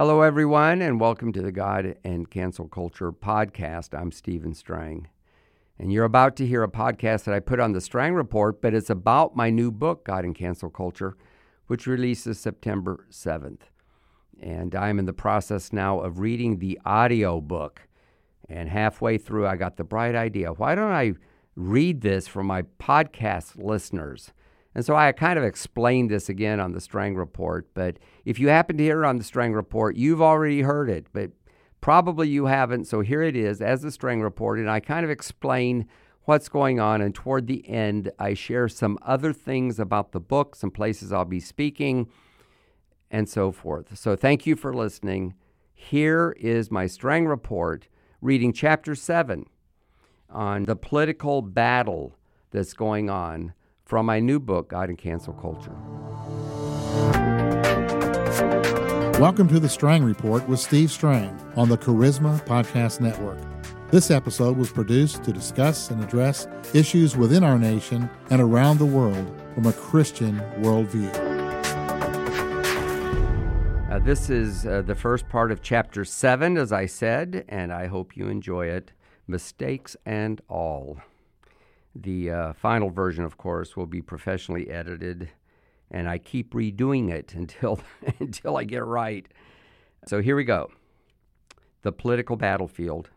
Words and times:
Hello, 0.00 0.22
everyone, 0.22 0.80
and 0.80 0.98
welcome 0.98 1.30
to 1.30 1.42
the 1.42 1.52
God 1.52 1.94
and 2.04 2.30
Cancel 2.30 2.66
Culture 2.66 3.12
podcast. 3.12 3.92
I'm 3.92 4.12
Stephen 4.12 4.54
Strang. 4.54 5.08
And 5.78 5.92
you're 5.92 6.06
about 6.06 6.36
to 6.36 6.46
hear 6.46 6.62
a 6.62 6.70
podcast 6.70 7.24
that 7.24 7.34
I 7.34 7.40
put 7.40 7.60
on 7.60 7.72
the 7.72 7.82
Strang 7.82 8.14
Report, 8.14 8.62
but 8.62 8.72
it's 8.72 8.88
about 8.88 9.36
my 9.36 9.50
new 9.50 9.70
book, 9.70 10.06
God 10.06 10.24
and 10.24 10.34
Cancel 10.34 10.70
Culture, 10.70 11.18
which 11.66 11.86
releases 11.86 12.40
September 12.40 13.04
7th. 13.10 13.60
And 14.40 14.74
I'm 14.74 14.98
in 14.98 15.04
the 15.04 15.12
process 15.12 15.70
now 15.70 16.00
of 16.00 16.18
reading 16.18 16.60
the 16.60 16.80
audio 16.86 17.38
book. 17.42 17.82
And 18.48 18.70
halfway 18.70 19.18
through, 19.18 19.46
I 19.46 19.56
got 19.56 19.76
the 19.76 19.84
bright 19.84 20.14
idea 20.14 20.54
why 20.54 20.76
don't 20.76 20.92
I 20.92 21.12
read 21.56 22.00
this 22.00 22.26
for 22.26 22.42
my 22.42 22.62
podcast 22.62 23.62
listeners? 23.62 24.32
And 24.74 24.84
so 24.84 24.94
I 24.94 25.10
kind 25.12 25.38
of 25.38 25.44
explained 25.44 26.10
this 26.10 26.28
again 26.28 26.60
on 26.60 26.72
the 26.72 26.80
Strang 26.80 27.16
Report. 27.16 27.68
But 27.74 27.98
if 28.24 28.38
you 28.38 28.48
happen 28.48 28.76
to 28.76 28.84
hear 28.84 29.02
it 29.02 29.06
on 29.06 29.18
the 29.18 29.24
Strang 29.24 29.52
Report, 29.52 29.96
you've 29.96 30.22
already 30.22 30.62
heard 30.62 30.88
it, 30.88 31.06
but 31.12 31.30
probably 31.80 32.28
you 32.28 32.46
haven't. 32.46 32.84
So 32.86 33.00
here 33.00 33.22
it 33.22 33.34
is 33.34 33.60
as 33.60 33.82
the 33.82 33.90
Strang 33.90 34.22
Report. 34.22 34.58
And 34.58 34.70
I 34.70 34.78
kind 34.78 35.04
of 35.04 35.10
explain 35.10 35.88
what's 36.22 36.48
going 36.48 36.78
on. 36.78 37.00
And 37.00 37.14
toward 37.14 37.48
the 37.48 37.68
end, 37.68 38.12
I 38.18 38.34
share 38.34 38.68
some 38.68 38.96
other 39.02 39.32
things 39.32 39.80
about 39.80 40.12
the 40.12 40.20
book, 40.20 40.54
some 40.54 40.70
places 40.70 41.12
I'll 41.12 41.24
be 41.24 41.40
speaking, 41.40 42.08
and 43.10 43.28
so 43.28 43.50
forth. 43.50 43.98
So 43.98 44.14
thank 44.14 44.46
you 44.46 44.54
for 44.54 44.72
listening. 44.72 45.34
Here 45.74 46.36
is 46.38 46.70
my 46.70 46.86
Strang 46.86 47.26
Report 47.26 47.88
reading 48.20 48.52
chapter 48.52 48.94
7 48.94 49.46
on 50.28 50.64
the 50.66 50.76
political 50.76 51.42
battle 51.42 52.14
that's 52.52 52.74
going 52.74 53.10
on 53.10 53.54
from 53.90 54.06
my 54.06 54.20
new 54.20 54.38
book, 54.38 54.68
God 54.68 54.88
and 54.88 54.96
Cancel 54.96 55.32
Culture. 55.32 55.74
Welcome 59.18 59.48
to 59.48 59.58
the 59.58 59.68
Strang 59.68 60.04
Report 60.04 60.48
with 60.48 60.60
Steve 60.60 60.92
Strang 60.92 61.36
on 61.56 61.68
the 61.68 61.76
Charisma 61.76 62.40
Podcast 62.46 63.00
Network. 63.00 63.40
This 63.90 64.12
episode 64.12 64.56
was 64.56 64.70
produced 64.70 65.24
to 65.24 65.32
discuss 65.32 65.90
and 65.90 66.00
address 66.04 66.46
issues 66.72 67.16
within 67.16 67.42
our 67.42 67.58
nation 67.58 68.08
and 68.30 68.40
around 68.40 68.78
the 68.78 68.86
world 68.86 69.28
from 69.56 69.66
a 69.66 69.72
Christian 69.72 70.38
worldview. 70.60 71.12
Uh, 73.90 73.98
this 73.98 74.30
is 74.30 74.66
uh, 74.66 74.82
the 74.82 74.94
first 74.94 75.28
part 75.28 75.50
of 75.50 75.62
chapter 75.62 76.04
7, 76.04 76.56
as 76.56 76.70
I 76.70 76.86
said, 76.86 77.44
and 77.48 77.72
I 77.72 77.88
hope 77.88 78.16
you 78.16 78.28
enjoy 78.28 78.66
it. 78.66 78.92
Mistakes 79.26 79.96
and 80.06 80.40
all. 80.48 81.00
The 81.94 82.30
uh, 82.30 82.52
final 82.52 82.90
version, 82.90 83.24
of 83.24 83.36
course, 83.36 83.76
will 83.76 83.86
be 83.86 84.00
professionally 84.00 84.70
edited, 84.70 85.30
and 85.90 86.08
I 86.08 86.18
keep 86.18 86.54
redoing 86.54 87.10
it 87.10 87.34
until 87.34 87.80
until 88.20 88.56
I 88.56 88.64
get 88.64 88.78
it 88.78 88.84
right. 88.84 89.26
So 90.06 90.20
here 90.20 90.36
we 90.36 90.44
go. 90.44 90.70
The 91.82 91.92
political 91.92 92.36
battlefield. 92.36 93.10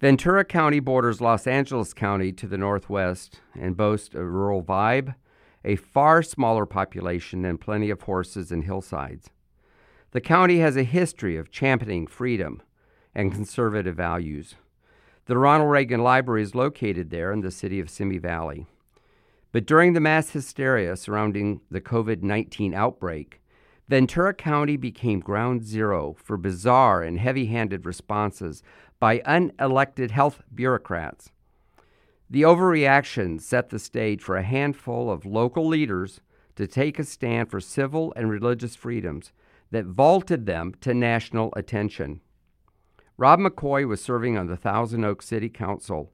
Ventura 0.00 0.44
County 0.44 0.78
borders 0.78 1.20
Los 1.20 1.46
Angeles 1.46 1.92
County 1.92 2.30
to 2.32 2.46
the 2.46 2.56
northwest 2.56 3.40
and 3.58 3.76
boasts 3.76 4.14
a 4.14 4.22
rural 4.22 4.62
vibe, 4.62 5.16
a 5.64 5.74
far 5.74 6.22
smaller 6.22 6.66
population, 6.66 7.44
and 7.44 7.60
plenty 7.60 7.90
of 7.90 8.02
horses 8.02 8.52
and 8.52 8.62
hillsides. 8.62 9.30
The 10.12 10.20
county 10.20 10.60
has 10.60 10.76
a 10.76 10.84
history 10.84 11.36
of 11.36 11.50
championing 11.50 12.06
freedom 12.06 12.62
and 13.12 13.32
conservative 13.32 13.96
values. 13.96 14.54
The 15.28 15.36
Ronald 15.36 15.70
Reagan 15.70 16.02
Library 16.02 16.42
is 16.42 16.54
located 16.54 17.10
there 17.10 17.34
in 17.34 17.42
the 17.42 17.50
city 17.50 17.80
of 17.80 17.90
Simi 17.90 18.16
Valley. 18.16 18.66
But 19.52 19.66
during 19.66 19.92
the 19.92 20.00
mass 20.00 20.30
hysteria 20.30 20.96
surrounding 20.96 21.60
the 21.70 21.82
COVID 21.82 22.22
19 22.22 22.72
outbreak, 22.72 23.42
Ventura 23.90 24.32
County 24.32 24.78
became 24.78 25.20
ground 25.20 25.64
zero 25.64 26.16
for 26.18 26.38
bizarre 26.38 27.02
and 27.02 27.18
heavy 27.18 27.44
handed 27.44 27.84
responses 27.84 28.62
by 28.98 29.18
unelected 29.18 30.12
health 30.12 30.40
bureaucrats. 30.54 31.30
The 32.30 32.42
overreaction 32.42 33.38
set 33.38 33.68
the 33.68 33.78
stage 33.78 34.22
for 34.22 34.38
a 34.38 34.42
handful 34.42 35.10
of 35.10 35.26
local 35.26 35.68
leaders 35.68 36.22
to 36.56 36.66
take 36.66 36.98
a 36.98 37.04
stand 37.04 37.50
for 37.50 37.60
civil 37.60 38.14
and 38.16 38.30
religious 38.30 38.74
freedoms 38.74 39.32
that 39.72 39.84
vaulted 39.84 40.46
them 40.46 40.72
to 40.80 40.94
national 40.94 41.52
attention. 41.54 42.22
Rob 43.20 43.40
McCoy 43.40 43.86
was 43.86 44.00
serving 44.00 44.38
on 44.38 44.46
the 44.46 44.56
Thousand 44.56 45.04
Oaks 45.04 45.26
City 45.26 45.48
Council 45.48 46.12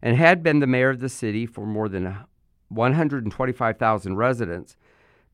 and 0.00 0.16
had 0.16 0.42
been 0.42 0.60
the 0.60 0.66
mayor 0.66 0.88
of 0.88 1.00
the 1.00 1.10
city 1.10 1.44
for 1.44 1.66
more 1.66 1.90
than 1.90 2.16
125,000 2.70 4.16
residents 4.16 4.78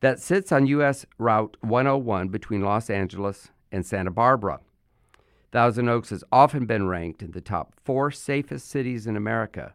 that 0.01 0.19
sits 0.19 0.51
on 0.51 0.67
U.S. 0.67 1.05
Route 1.17 1.55
101 1.61 2.27
between 2.27 2.61
Los 2.61 2.89
Angeles 2.89 3.47
and 3.71 3.85
Santa 3.85 4.11
Barbara. 4.11 4.59
Thousand 5.53 5.87
Oaks 5.87 6.09
has 6.09 6.25
often 6.33 6.65
been 6.65 6.89
ranked 6.89 7.23
in 7.23 7.31
the 7.31 7.39
top 7.39 7.73
four 7.81 8.11
safest 8.11 8.69
cities 8.69 9.07
in 9.07 9.15
America, 9.15 9.73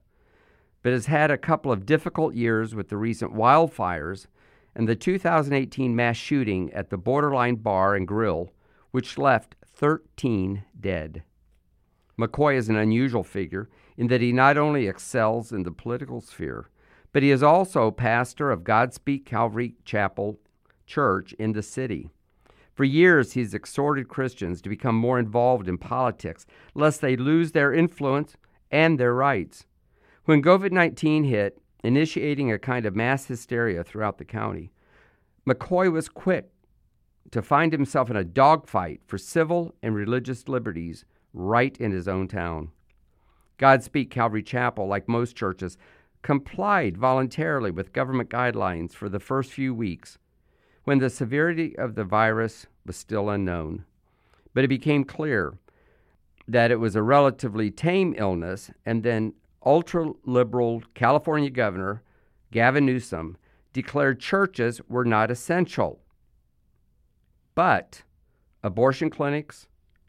but 0.83 0.93
has 0.93 1.07
had 1.07 1.31
a 1.31 1.39
couple 1.39 1.73
of 1.73 1.87
difficult 1.87 2.35
years 2.35 2.75
with 2.75 2.91
the 2.91 2.99
recent 2.99 3.33
wildfires 3.33 4.27
and 4.77 4.87
the 4.87 4.95
2018 4.95 5.97
mass 5.97 6.19
shooting 6.19 6.71
at 6.75 6.91
the 6.91 6.99
Borderline 6.99 7.57
Bar 7.57 7.95
and 7.95 8.07
Grill, 8.07 8.53
which 8.91 9.17
left 9.17 9.57
13 9.77 10.65
dead. 10.81 11.23
McCoy 12.19 12.57
is 12.57 12.69
an 12.69 12.77
unusual 12.77 13.25
figure 13.25 13.69
in 13.97 14.07
that 14.07 14.21
he 14.21 14.33
not 14.33 14.57
only 14.57 14.87
excels 14.87 15.53
in 15.53 15.65
the 15.65 15.73
political 15.73 16.21
sphere, 16.21 16.69
but 17.13 17.23
he 17.23 17.31
is 17.31 17.43
also 17.43 17.91
pastor 17.91 18.51
of 18.51 18.63
Godspeak 18.63 19.25
Calvary 19.25 19.75
Chapel 19.85 20.39
Church 20.87 21.33
in 21.35 21.53
the 21.53 21.63
city. 21.63 22.11
For 22.75 22.85
years, 22.85 23.33
he's 23.33 23.55
exhorted 23.55 24.09
Christians 24.09 24.61
to 24.63 24.69
become 24.69 24.97
more 24.97 25.19
involved 25.19 25.69
in 25.69 25.79
politics, 25.79 26.45
lest 26.75 27.01
they 27.01 27.17
lose 27.17 27.53
their 27.53 27.73
influence 27.73 28.37
and 28.71 28.99
their 28.99 29.15
rights. 29.15 29.67
When 30.25 30.43
COVID 30.43 30.73
19 30.73 31.25
hit, 31.25 31.61
initiating 31.85 32.51
a 32.51 32.59
kind 32.59 32.87
of 32.87 32.97
mass 32.97 33.27
hysteria 33.27 33.85
throughout 33.85 34.19
the 34.19 34.25
county, 34.25 34.73
McCoy 35.47 35.93
was 35.93 36.09
quick 36.09 36.54
to 37.31 37.43
find 37.43 37.73
himself 37.73 38.11
in 38.11 38.17
a 38.17 38.25
dogfight 38.25 39.01
for 39.07 39.19
civil 39.19 39.75
and 39.83 39.95
religious 39.95 40.49
liberties 40.49 41.05
right 41.33 41.77
in 41.79 41.91
his 41.93 42.07
own 42.07 42.29
town. 42.29 42.71
Godspeak 43.59 44.11
Calvary 44.11 44.43
Chapel, 44.43 44.87
like 44.87 45.09
most 45.09 45.37
churches, 45.37 45.77
complied 46.23 46.97
voluntarily 46.97 47.71
with 47.71 47.93
government 47.93 48.31
guidelines 48.31 48.93
for 48.93 49.09
the 49.09 49.21
first 49.21 49.53
few 49.53 49.75
weeks 49.75 50.19
when 50.85 50.99
the 50.99 51.11
severity 51.11 51.77
of 51.79 51.95
the 51.95 52.05
virus 52.05 52.67
was 52.87 52.97
still 52.97 53.31
unknown. 53.31 53.85
But 54.53 54.65
it 54.65 54.69
became 54.69 55.05
clear 55.05 55.55
that 56.47 56.71
it 56.71 56.79
was 56.81 56.95
a 56.95 57.03
relatively 57.03 57.71
tame 57.71 58.15
illness, 58.17 58.71
and 58.85 59.03
then 59.03 59.35
ultra 59.65 60.13
liberal 60.25 60.83
California 60.95 61.51
Governor 61.51 62.03
Gavin 62.53 62.87
Newsom 62.87 63.37
declared 63.73 64.21
churches 64.21 64.81
were 64.89 65.05
not 65.05 65.31
essential. 65.31 66.01
But 67.55 68.03
abortion 68.63 69.11
clinics, 69.11 69.69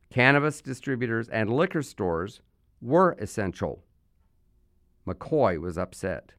cannabis 0.09 0.61
distributors, 0.61 1.29
and 1.29 1.49
liquor 1.49 1.81
stores 1.81 2.41
were 2.81 3.15
essential. 3.19 3.83
McCoy 5.07 5.59
was 5.59 5.77
upset. 5.77 6.31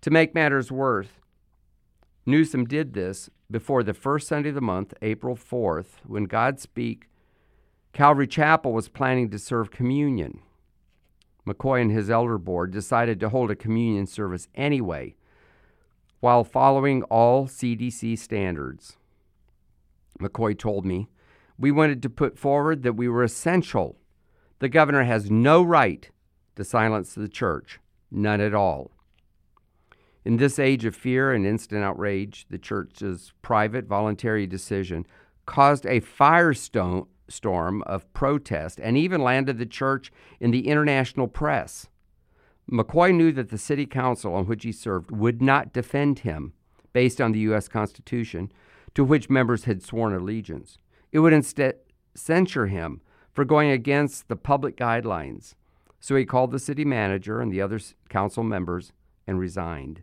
To 0.00 0.10
make 0.10 0.34
matters 0.34 0.72
worse, 0.72 1.08
Newsom 2.24 2.64
did 2.64 2.94
this 2.94 3.28
before 3.50 3.82
the 3.82 3.94
first 3.94 4.26
Sunday 4.26 4.48
of 4.48 4.54
the 4.54 4.60
month, 4.60 4.94
April 5.02 5.36
4th, 5.36 6.04
when 6.06 6.26
Godspeak 6.26 7.04
Calvary 7.92 8.26
Chapel 8.26 8.72
was 8.72 8.88
planning 8.88 9.30
to 9.30 9.38
serve 9.38 9.70
communion. 9.70 10.40
McCoy 11.46 11.80
and 11.80 11.92
his 11.92 12.10
elder 12.10 12.38
board 12.38 12.70
decided 12.70 13.20
to 13.20 13.28
hold 13.28 13.50
a 13.50 13.56
communion 13.56 14.06
service 14.06 14.48
anyway, 14.54 15.14
while 16.20 16.44
following 16.44 17.02
all 17.04 17.46
CDC 17.46 18.18
standards. 18.18 18.96
McCoy 20.20 20.58
told 20.58 20.84
me, 20.84 21.08
we 21.58 21.70
wanted 21.70 22.02
to 22.02 22.10
put 22.10 22.38
forward 22.38 22.82
that 22.82 22.94
we 22.94 23.08
were 23.08 23.22
essential. 23.22 23.98
The 24.58 24.68
governor 24.68 25.04
has 25.04 25.30
no 25.30 25.62
right 25.62 26.10
to 26.56 26.64
silence 26.64 27.14
the 27.14 27.28
church, 27.28 27.78
none 28.10 28.40
at 28.40 28.54
all. 28.54 28.90
In 30.24 30.38
this 30.38 30.58
age 30.58 30.84
of 30.84 30.96
fear 30.96 31.32
and 31.32 31.46
instant 31.46 31.84
outrage, 31.84 32.46
the 32.50 32.58
church's 32.58 33.32
private 33.42 33.86
voluntary 33.86 34.46
decision 34.46 35.06
caused 35.46 35.86
a 35.86 36.00
firestorm 36.00 37.82
of 37.84 38.12
protest 38.12 38.80
and 38.80 38.96
even 38.96 39.22
landed 39.22 39.58
the 39.58 39.66
church 39.66 40.10
in 40.40 40.50
the 40.50 40.66
international 40.66 41.28
press. 41.28 41.86
McCoy 42.70 43.14
knew 43.14 43.30
that 43.30 43.50
the 43.50 43.58
city 43.58 43.86
council 43.86 44.34
on 44.34 44.46
which 44.46 44.64
he 44.64 44.72
served 44.72 45.12
would 45.12 45.40
not 45.40 45.72
defend 45.72 46.20
him 46.20 46.52
based 46.92 47.20
on 47.20 47.30
the 47.30 47.40
U.S. 47.40 47.68
Constitution, 47.68 48.50
to 48.96 49.04
which 49.04 49.28
members 49.28 49.64
had 49.64 49.82
sworn 49.82 50.14
allegiance. 50.14 50.78
It 51.12 51.18
would 51.18 51.34
instead 51.34 51.74
censure 52.14 52.66
him 52.66 53.02
for 53.30 53.44
going 53.44 53.70
against 53.70 54.26
the 54.26 54.36
public 54.36 54.74
guidelines. 54.74 55.54
So 56.00 56.16
he 56.16 56.24
called 56.24 56.50
the 56.50 56.58
city 56.58 56.82
manager 56.82 57.42
and 57.42 57.52
the 57.52 57.60
other 57.60 57.78
council 58.08 58.42
members 58.42 58.92
and 59.26 59.38
resigned. 59.38 60.02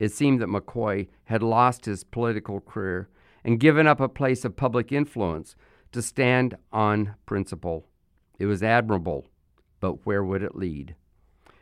It 0.00 0.10
seemed 0.10 0.40
that 0.42 0.48
McCoy 0.48 1.06
had 1.26 1.44
lost 1.44 1.84
his 1.84 2.02
political 2.02 2.60
career 2.60 3.08
and 3.44 3.60
given 3.60 3.86
up 3.86 4.00
a 4.00 4.08
place 4.08 4.44
of 4.44 4.56
public 4.56 4.90
influence 4.90 5.54
to 5.92 6.02
stand 6.02 6.56
on 6.72 7.14
principle. 7.24 7.86
It 8.36 8.46
was 8.46 8.64
admirable, 8.64 9.28
but 9.78 10.04
where 10.04 10.24
would 10.24 10.42
it 10.42 10.56
lead? 10.56 10.96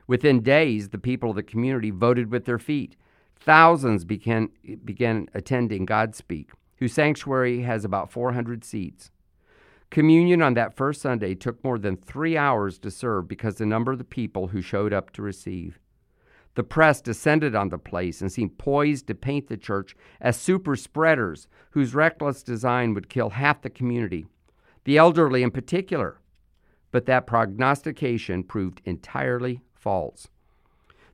Within 0.07 0.41
days, 0.41 0.89
the 0.89 0.99
people 0.99 1.31
of 1.31 1.37
the 1.37 1.43
community 1.43 1.91
voted 1.91 2.33
with 2.33 2.47
their 2.47 2.59
feet. 2.59 2.97
Thousands 3.41 4.05
began, 4.05 4.49
began 4.85 5.29
attending 5.35 5.87
Godspeak, 5.87 6.49
whose 6.77 6.93
sanctuary 6.93 7.63
has 7.63 7.85
about 7.85 8.11
400 8.11 8.65
seats. 8.65 9.11
Communion 9.91 10.43
on 10.43 10.55
that 10.55 10.75
first 10.75 11.01
Sunday 11.01 11.35
took 11.35 11.63
more 11.63 11.79
than 11.79 11.97
three 11.97 12.37
hours 12.37 12.79
to 12.81 12.91
serve 12.91 13.29
because 13.29 13.57
the 13.57 13.67
number 13.67 13.93
of 13.93 13.99
the 13.99 14.05
people 14.05 14.49
who 14.49 14.61
showed 14.61 14.93
up 14.93 15.13
to 15.13 15.23
receive. 15.23 15.79
The 16.55 16.65
press 16.65 17.01
descended 17.01 17.55
on 17.55 17.69
the 17.69 17.79
place 17.79 18.21
and 18.21 18.33
seemed 18.33 18.59
poised 18.59 19.07
to 19.09 19.15
paint 19.15 19.49
the 19.49 19.59
church 19.59 19.95
as 20.21 20.37
super 20.37 20.75
spreaders 20.75 21.49
whose 21.71 21.95
reckless 21.95 22.43
design 22.43 22.95
would 22.95 23.11
kill 23.11 23.31
half 23.31 23.63
the 23.63 23.71
community, 23.71 24.27
the 24.85 24.97
elderly 24.97 25.43
in 25.43 25.51
particular. 25.51 26.19
But 26.91 27.07
that 27.07 27.27
prognostication 27.27 28.43
proved 28.43 28.81
entirely 28.85 29.61
false. 29.75 30.29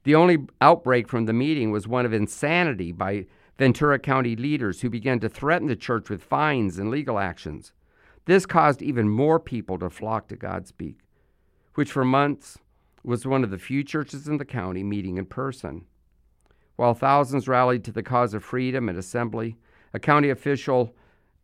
The 0.05 0.15
only 0.15 0.39
outbreak 0.61 1.09
from 1.09 1.27
the 1.27 1.33
meeting 1.33 1.71
was 1.71 1.87
one 1.87 2.05
of 2.05 2.13
insanity 2.13 2.91
by 2.93 3.27
Ventura 3.59 3.99
County 3.99 4.35
leaders 4.35 4.81
who 4.81 4.91
began 4.91 5.21
to 5.21 5.29
threaten 5.29 5.69
the 5.69 5.77
church 5.77 6.11
with 6.11 6.23
fines 6.23 6.79
and 6.79 6.91
legal 6.91 7.19
actions. 7.19 7.73
This 8.25 8.47
caused 8.47 8.83
even 8.83 9.09
more 9.09 9.39
people 9.39 9.79
to 9.79 9.91
flock 9.91 10.29
to 10.29 10.37
Godspeak, 10.37 10.97
which 11.75 11.93
for 11.93 12.05
months 12.05 12.59
was 13.05 13.27
one 13.27 13.45
of 13.45 13.51
the 13.51 13.59
few 13.59 13.85
churches 13.85 14.27
in 14.27 14.39
the 14.39 14.45
county 14.45 14.83
meeting 14.83 15.19
in 15.19 15.27
person. 15.27 15.85
While 16.77 16.95
thousands 16.95 17.47
rallied 17.47 17.85
to 17.85 17.93
the 17.93 18.03
cause 18.03 18.35
of 18.35 18.43
freedom 18.43 18.89
and 18.89 18.99
assembly, 18.99 19.57
a 19.93 20.01
county 20.01 20.31
official, 20.31 20.95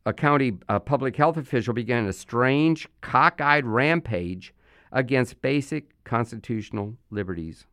a 0.07 0.13
county 0.13 0.59
a 0.69 0.81
public 0.81 1.17
health 1.17 1.37
official 1.37 1.75
began 1.75 2.07
a 2.07 2.13
strange, 2.13 2.89
cockeyed 3.03 3.67
rampage 3.67 4.55
against 4.91 5.43
basic 5.43 6.03
constitutional 6.05 6.97
liberties. 7.11 7.67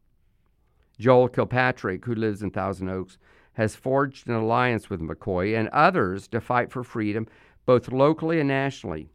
Joel 0.98 1.28
Kilpatrick, 1.30 2.06
who 2.06 2.16
lives 2.16 2.42
in 2.42 2.52
Thousand 2.52 2.90
Oaks, 2.90 3.18
has 3.54 3.76
forged 3.76 4.28
an 4.28 4.36
alliance 4.36 4.90
with 4.90 5.02
McCoy 5.02 5.58
and 5.58 5.70
others 5.70 6.28
to 6.30 6.42
fight 6.42 6.72
for 6.72 6.84
freedom 6.84 7.28
both 7.66 7.92
locally 7.92 8.40
and 8.40 8.48
nationally. 8.48 9.10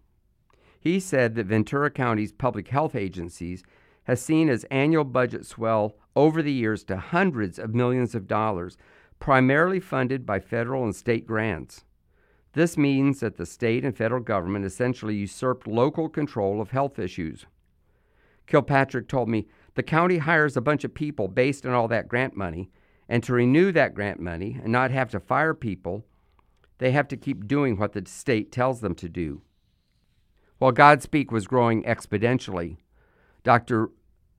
He 0.80 0.98
said 0.98 1.34
that 1.34 1.46
Ventura 1.46 1.90
County's 1.90 2.32
public 2.32 2.68
health 2.68 2.94
agencies 2.94 3.62
has 4.04 4.20
seen 4.20 4.48
its 4.48 4.64
annual 4.64 5.04
budget 5.04 5.46
swell 5.46 5.96
over 6.16 6.42
the 6.42 6.52
years 6.52 6.82
to 6.84 6.96
hundreds 6.96 7.58
of 7.58 7.74
millions 7.74 8.14
of 8.14 8.26
dollars, 8.26 8.76
primarily 9.18 9.78
funded 9.78 10.24
by 10.24 10.40
federal 10.40 10.82
and 10.82 10.96
state 10.96 11.26
grants. 11.26 11.84
This 12.54 12.76
means 12.76 13.20
that 13.20 13.36
the 13.36 13.46
state 13.46 13.84
and 13.84 13.96
federal 13.96 14.22
government 14.22 14.64
essentially 14.64 15.14
usurped 15.14 15.66
local 15.66 16.08
control 16.08 16.60
of 16.60 16.70
health 16.70 16.98
issues. 16.98 17.46
Kilpatrick 18.46 19.06
told 19.06 19.28
me 19.28 19.46
the 19.74 19.82
county 19.82 20.18
hires 20.18 20.56
a 20.56 20.60
bunch 20.60 20.84
of 20.84 20.94
people 20.94 21.28
based 21.28 21.64
on 21.64 21.72
all 21.72 21.88
that 21.88 22.08
grant 22.08 22.36
money, 22.36 22.70
and 23.08 23.22
to 23.24 23.32
renew 23.32 23.72
that 23.72 23.94
grant 23.94 24.20
money 24.20 24.58
and 24.62 24.72
not 24.72 24.90
have 24.90 25.10
to 25.10 25.20
fire 25.20 25.54
people, 25.54 26.04
they 26.78 26.92
have 26.92 27.08
to 27.08 27.16
keep 27.16 27.46
doing 27.46 27.76
what 27.76 27.92
the 27.92 28.02
state 28.06 28.50
tells 28.50 28.80
them 28.80 28.94
to 28.94 29.08
do. 29.08 29.42
While 30.58 30.72
Godspeak 30.72 31.30
was 31.30 31.46
growing 31.46 31.82
exponentially, 31.84 32.76
Dr. 33.42 33.90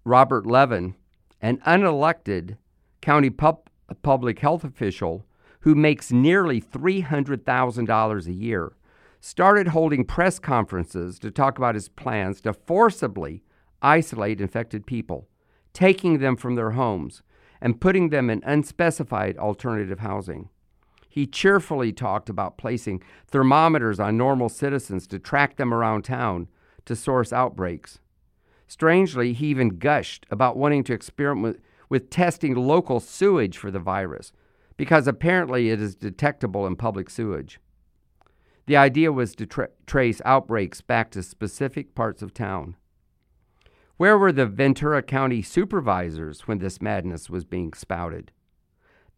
Robert 0.04 0.45
Levin, 0.45 0.95
an 1.42 1.57
unelected 1.60 2.57
county 3.01 3.30
pub- 3.30 3.69
public 4.04 4.39
health 4.39 4.63
official 4.63 5.25
who 5.62 5.75
makes 5.75 6.12
nearly 6.12 6.62
$300,000 6.62 8.27
a 8.27 8.34
year, 8.34 8.74
started 9.19 9.69
holding 9.69 10.06
press 10.06 10.39
conferences 10.39 11.19
to 11.19 11.30
talk 11.30 11.57
about 11.57 11.75
his 11.75 11.89
plans 11.89 12.42
to 12.42 12.54
forcibly 12.54 13.44
isolate 13.81 14.42
infected 14.42 14.86
people, 14.86 15.28
taking 15.74 16.19
them 16.19 16.36
from 16.36 16.56
their 16.56 16.72
homes 16.72 17.22
and 17.62 17.80
putting 17.80 18.10
them 18.10 18.30
in 18.30 18.42
unspecified 18.44 19.38
alternative 19.38 20.00
housing. 20.00 20.50
He 21.07 21.28
cheerfully 21.28 21.92
talked 21.92 22.30
about 22.30 22.57
placing 22.57 23.04
thermometers 23.28 24.00
on 24.00 24.18
normal 24.18 24.50
citizens 24.50 25.06
to 25.07 25.19
track 25.19 25.57
them 25.57 25.74
around 25.74 26.04
town 26.04 26.48
to 26.86 26.95
source 26.95 27.33
outbreaks. 27.33 28.00
Strangely, 28.68 29.33
he 29.33 29.48
even 29.48 29.78
gushed 29.78 30.25
about 30.31 30.56
wanting 30.56 30.84
to 30.86 30.94
experiment 30.94 31.62
with, 31.89 32.10
testing 32.10 32.56
local 32.56 33.01
sewage 33.01 33.57
for 33.57 33.69
the 33.69 33.80
virus, 33.80 34.31
because 34.77 35.07
apparently 35.07 35.69
it 35.69 35.81
is 35.81 35.94
detectable 35.94 36.66
in 36.66 36.77
public 36.77 37.10
sewage. 37.10 37.60
The 38.66 38.77
idea 38.77 39.12
was 39.12 39.36
to 39.36 39.45
tra- 39.45 39.69
trace 39.86 40.22
outbreaks 40.24 40.80
back 40.80 41.12
to 41.12 41.22
specific 41.22 41.94
parts 41.94 42.22
of 42.22 42.34
town. 42.34 42.77
Where 44.01 44.18
were 44.18 44.31
the 44.31 44.48
Ventura 44.48 45.03
County 45.03 45.44
supervisors 45.44 46.48
when 46.48 46.57
this 46.57 46.81
madness 46.81 47.30
was 47.30 47.45
being 47.45 47.71
spouted? 47.74 48.31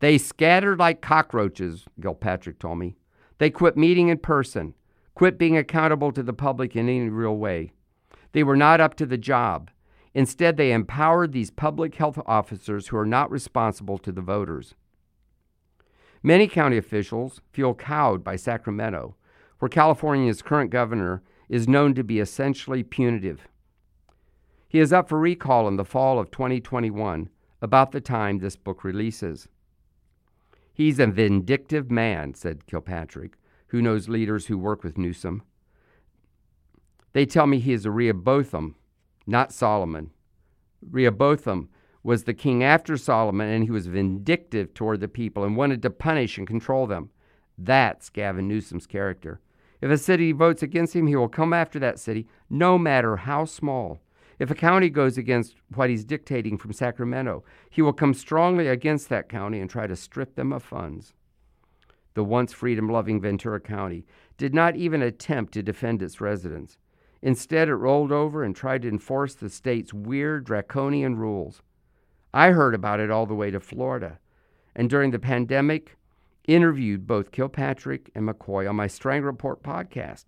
They 0.02 0.18
scattered 0.18 0.78
like 0.78 1.02
cockroaches, 1.02 1.86
Kilpatrick 2.02 2.60
told 2.60 2.80
me. 2.80 2.98
They 3.38 3.50
quit 3.50 3.78
meeting 3.78 4.10
in 4.10 4.18
person, 4.18 4.74
quit 5.16 5.38
being 5.38 5.56
accountable 5.56 6.12
to 6.12 6.22
the 6.22 6.34
public 6.34 6.76
in 6.76 6.90
any 6.90 7.08
real 7.08 7.38
way. 7.38 7.72
They 8.34 8.44
were 8.44 8.58
not 8.58 8.82
up 8.82 8.96
to 8.96 9.06
the 9.06 9.18
job. 9.18 9.72
Instead, 10.14 10.58
they 10.58 10.74
empowered 10.74 11.32
these 11.32 11.50
public 11.50 11.96
health 11.96 12.20
officers 12.26 12.90
who 12.90 12.98
are 12.98 13.06
not 13.06 13.32
responsible 13.32 13.98
to 14.00 14.12
the 14.12 14.20
voters. 14.20 14.76
Many 16.22 16.46
county 16.46 16.76
officials 16.76 17.40
feel 17.54 17.74
cowed 17.74 18.22
by 18.22 18.36
Sacramento, 18.36 19.16
where 19.60 19.70
California's 19.70 20.42
current 20.42 20.72
governor 20.72 21.24
is 21.48 21.70
known 21.70 21.94
to 21.94 22.04
be 22.04 22.20
essentially 22.20 22.84
punitive. 22.84 23.48
He 24.74 24.80
is 24.80 24.92
up 24.92 25.08
for 25.08 25.20
recall 25.20 25.68
in 25.68 25.76
the 25.76 25.86
fall 25.86 26.18
of 26.18 26.32
2021, 26.32 27.30
about 27.62 27.92
the 27.92 28.02
time 28.02 28.40
this 28.40 28.56
book 28.56 28.84
releases. 28.84 29.48
He's 30.74 30.98
a 30.98 31.06
vindictive 31.06 31.92
man, 31.92 32.34
said 32.34 32.66
Kilpatrick, 32.66 33.38
who 33.68 33.84
knows 33.84 34.10
leaders 34.10 34.48
who 34.48 34.58
work 34.58 34.84
with 34.84 34.98
Newsom. 34.98 35.44
They 37.12 37.24
tell 37.24 37.46
me 37.46 37.60
he 37.60 37.72
is 37.72 37.86
a 37.86 37.92
Rehoboam, 37.92 38.74
not 39.28 39.54
Solomon. 39.54 40.10
Rehoboam 40.82 41.70
was 42.02 42.24
the 42.24 42.34
king 42.34 42.64
after 42.64 42.98
Solomon, 42.98 43.50
and 43.50 43.66
he 43.66 43.70
was 43.70 43.86
vindictive 43.86 44.74
toward 44.74 45.02
the 45.02 45.08
people 45.08 45.44
and 45.44 45.56
wanted 45.56 45.84
to 45.84 45.92
punish 45.92 46.40
and 46.40 46.48
control 46.48 46.88
them. 46.88 47.12
That's 47.60 48.10
Gavin 48.10 48.48
Newsom's 48.48 48.88
character. 48.88 49.40
If 49.82 49.92
a 49.92 50.00
city 50.00 50.32
votes 50.32 50.64
against 50.64 50.96
him, 50.96 51.06
he 51.06 51.16
will 51.16 51.30
come 51.30 51.54
after 51.54 51.78
that 51.78 52.00
city, 52.00 52.26
no 52.50 52.80
matter 52.80 53.18
how 53.18 53.46
small. 53.46 54.00
If 54.40 54.50
a 54.50 54.56
county 54.56 54.90
goes 54.90 55.18
against 55.18 55.56
what 55.74 55.90
he's 55.90 56.04
dictating 56.04 56.58
from 56.58 56.74
Sacramento, 56.74 57.44
he 57.70 57.82
will 57.82 57.94
come 57.94 58.14
strongly 58.14 58.68
against 58.68 59.10
that 59.10 59.30
county 59.30 59.60
and 59.60 59.70
try 59.70 59.88
to 59.88 59.96
strip 59.96 60.36
them 60.36 60.52
of 60.52 60.64
funds. 60.64 61.14
The 62.16 62.24
once 62.24 62.54
freedom 62.54 62.90
loving 62.90 63.22
Ventura 63.22 63.60
County 63.60 64.06
did 64.38 64.54
not 64.54 64.76
even 64.76 65.02
attempt 65.02 65.54
to 65.54 65.64
defend 65.64 66.02
its 66.02 66.22
residents. 66.22 66.78
Instead, 67.22 67.70
it 67.70 67.76
rolled 67.76 68.12
over 68.12 68.44
and 68.44 68.56
tried 68.56 68.82
to 68.82 68.90
enforce 68.90 69.34
the 69.34 69.50
state's 69.50 69.94
weird 69.94 70.44
draconian 70.44 71.16
rules. 71.16 71.62
I 72.34 72.52
heard 72.52 72.76
about 72.76 73.00
it 73.00 73.10
all 73.10 73.26
the 73.26 73.36
way 73.36 73.52
to 73.52 73.60
Florida, 73.60 74.20
and 74.76 74.90
during 74.90 75.12
the 75.12 75.20
pandemic, 75.20 75.98
interviewed 76.48 77.08
both 77.08 77.32
Kilpatrick 77.32 78.12
and 78.16 78.28
McCoy 78.28 78.70
on 78.70 78.76
my 78.76 78.88
Strang 78.88 79.24
Report 79.24 79.64
podcast 79.64 80.26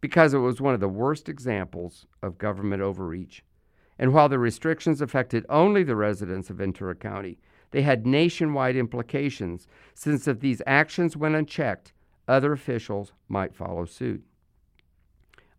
because 0.00 0.32
it 0.32 0.38
was 0.38 0.60
one 0.60 0.74
of 0.74 0.80
the 0.80 0.88
worst 0.88 1.28
examples 1.28 2.06
of 2.22 2.38
government 2.38 2.82
overreach. 2.82 3.42
And 3.98 4.12
while 4.12 4.28
the 4.28 4.38
restrictions 4.38 5.00
affected 5.00 5.44
only 5.48 5.82
the 5.82 5.96
residents 5.96 6.50
of 6.50 6.56
Ventura 6.56 6.94
County, 6.94 7.38
they 7.70 7.82
had 7.82 8.06
nationwide 8.06 8.76
implications, 8.76 9.66
since 9.94 10.28
if 10.28 10.40
these 10.40 10.62
actions 10.66 11.16
went 11.16 11.34
unchecked, 11.34 11.92
other 12.26 12.52
officials 12.52 13.12
might 13.28 13.54
follow 13.54 13.84
suit. 13.84 14.22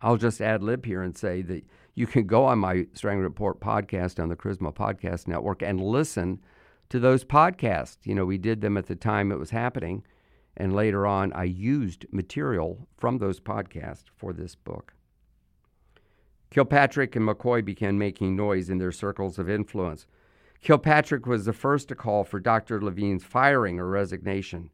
I'll 0.01 0.17
just 0.17 0.41
ad 0.41 0.63
lib 0.63 0.86
here 0.86 1.01
and 1.01 1.17
say 1.17 1.41
that 1.43 1.65
you 1.93 2.08
can 2.08 2.25
go 2.25 2.46
on 2.46 2.60
my 2.60 2.88
Strang 2.93 3.19
Report 3.19 3.60
podcast 3.60 4.22
on 4.22 4.29
the 4.29 4.36
Charisma 4.36 4.74
Podcast 4.74 5.27
Network 5.27 5.62
and 5.62 5.81
listen 5.81 6.39
to 6.89 7.00
those 7.00 7.25
podcasts. 7.25 7.98
You 8.05 8.15
know, 8.15 8.25
we 8.25 8.38
did 8.38 8.62
them 8.62 8.77
at 8.77 8.88
the 8.88 8.96
time 8.96 9.31
it 9.31 9.39
was 9.39 9.50
happening, 9.50 10.03
and 10.55 10.74
later 10.74 11.05
on, 11.05 11.34
I 11.34 11.43
used 11.43 12.05
material 12.12 12.88
from 12.98 13.17
those 13.17 13.39
podcasts 13.39 14.05
for 14.15 14.31
this 14.31 14.55
book. 14.55 14.93
Kilpatrick 16.51 17.15
and 17.15 17.27
McCoy 17.27 17.63
began 17.63 17.98
making 17.98 18.36
noise 18.36 18.70
in 18.70 18.79
their 18.79 18.91
circles 18.91 19.38
of 19.38 19.50
influence. 19.50 20.08
Kilpatrick 20.62 21.25
was 21.25 21.46
the 21.46 21.53
first 21.53 21.88
to 21.89 21.96
call 21.96 22.24
for 22.24 22.39
Dr. 22.39 22.82
Levine's 22.82 23.24
firing 23.24 23.79
or 23.79 23.88
resignation. 23.88 24.70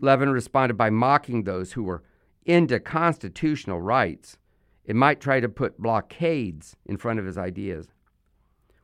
Levin 0.00 0.30
responded 0.30 0.74
by 0.74 0.90
mocking 0.90 1.44
those 1.44 1.72
who 1.72 1.84
were 1.84 2.02
into 2.44 2.80
constitutional 2.80 3.80
rights, 3.80 4.36
it 4.84 4.96
might 4.96 5.20
try 5.20 5.38
to 5.38 5.48
put 5.48 5.80
blockades 5.80 6.76
in 6.84 6.96
front 6.96 7.20
of 7.20 7.24
his 7.24 7.38
ideas. 7.38 7.86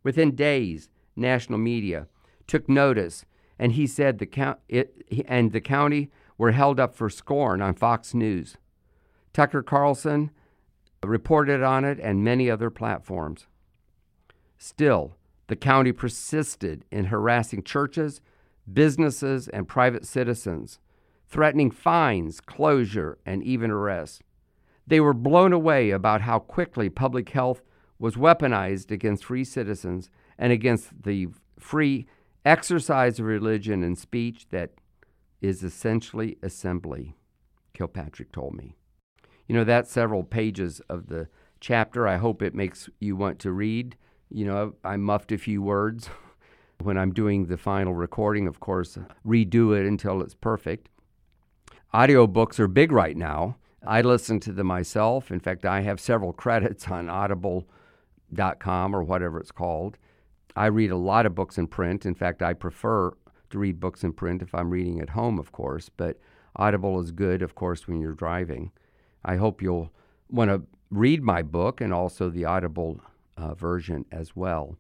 Within 0.05 0.37
days, 0.37 0.89
national 1.17 1.59
media 1.59 2.07
took 2.47 2.69
notice, 2.69 3.25
and 3.59 3.73
he 3.73 3.87
said 3.87 4.19
the 4.19 4.27
count, 4.27 4.59
it, 4.69 5.05
and 5.27 5.51
the 5.51 5.61
county 5.61 6.11
were 6.37 6.53
held 6.53 6.79
up 6.79 6.95
for 6.95 7.11
scorn 7.11 7.61
on 7.61 7.75
Fox 7.75 8.15
News. 8.15 8.57
Tucker 9.33 9.63
Carlson 9.63 10.31
reported 11.05 11.63
on 11.63 11.85
it 11.85 11.99
and 12.01 12.25
many 12.25 12.51
other 12.51 12.71
platforms. 12.71 13.47
Still, 14.57 15.17
the 15.47 15.57
county 15.57 15.93
persisted 15.93 16.85
in 16.91 17.07
harassing 17.07 17.63
churches, 17.63 18.21
businesses, 18.71 19.49
and 19.49 19.69
private 19.69 20.07
citizens, 20.07 20.79
threatening 21.29 21.71
fines, 21.71 22.41
closure, 22.41 23.19
and 23.25 23.43
even 23.43 23.71
arrest. 23.71 24.23
They 24.87 25.01
were 25.01 25.15
blown 25.15 25.53
away 25.53 25.91
about 25.91 26.23
how 26.23 26.39
quickly 26.39 26.89
public 26.89 27.29
health 27.31 27.63
was 27.99 28.15
weaponized 28.15 28.91
against 28.91 29.25
free 29.25 29.45
citizens 29.45 30.11
and 30.39 30.53
against 30.53 31.03
the 31.03 31.29
free 31.59 32.07
exercise 32.45 33.19
of 33.19 33.27
religion 33.27 33.83
and 33.83 33.99
speech 33.99 34.47
that 34.51 34.71
is 35.41 35.63
essentially 35.63 36.39
assembly, 36.43 37.15
Kilpatrick 37.75 38.33
told 38.33 38.55
me. 38.55 38.78
You 39.49 39.57
know, 39.57 39.65
that's 39.65 39.91
several 39.91 40.23
pages 40.23 40.81
of 40.89 41.09
the 41.09 41.29
chapter. 41.61 42.07
I 42.07 42.17
hope 42.17 42.43
it 42.43 42.55
makes 42.55 42.89
you 43.01 43.17
want 43.17 43.39
to 43.41 43.51
read. 43.53 43.97
You 44.31 44.45
know, 44.45 44.75
I 44.85 44.97
muffed 44.97 45.33
a 45.33 45.39
few 45.39 45.63
words 45.63 46.11
when 46.83 46.99
I'm 46.99 47.13
doing 47.13 47.47
the 47.47 47.57
final 47.57 47.95
recording, 47.95 48.47
of 48.47 48.61
course, 48.61 48.99
redo 49.27 49.79
it 49.79 49.87
until 49.87 50.21
it's 50.21 50.35
perfect. 50.35 50.91
Audiobooks 51.95 52.59
are 52.59 52.69
big 52.69 52.93
right 52.93 53.17
now. 53.17 53.57
I 53.87 54.03
listen 54.03 54.39
to 54.41 54.53
them 54.53 54.67
myself. 54.67 55.31
In 55.31 55.41
fact, 55.41 55.65
I 55.65 55.81
have 55.81 55.99
several 55.99 56.33
credits 56.45 56.89
on 56.89 57.09
audible.com 57.09 58.95
or 58.95 59.03
whatever 59.03 59.41
it's 59.41 59.51
called. 59.51 59.97
I 60.55 60.67
read 60.67 60.91
a 60.91 60.97
lot 60.97 61.25
of 61.25 61.35
books 61.35 61.57
in 61.57 61.69
print. 61.69 62.05
In 62.05 62.15
fact, 62.15 62.43
I 62.43 62.53
prefer 62.53 63.13
to 63.51 63.59
read 63.59 63.81
books 63.81 64.05
in 64.05 64.13
print 64.13 64.43
if 64.43 64.55
I'm 64.55 64.71
reading 64.71 65.01
at 65.01 65.11
home, 65.11 65.39
of 65.39 65.53
course, 65.53 65.89
but 65.89 66.19
Audible 66.57 67.01
is 67.01 67.13
good, 67.13 67.41
of 67.41 67.55
course, 67.55 67.87
when 67.87 68.01
you're 68.01 68.13
driving. 68.13 68.73
I 69.25 69.37
hope 69.37 69.63
you'll 69.63 69.93
want 70.31 70.51
to 70.51 70.63
read 70.91 71.23
my 71.23 71.43
book 71.43 71.81
and 71.81 71.93
also 71.93 72.31
the 72.31 72.45
Audible 72.45 73.01
uh, 73.37 73.55
version 73.55 74.05
as 74.11 74.35
well. 74.35 74.77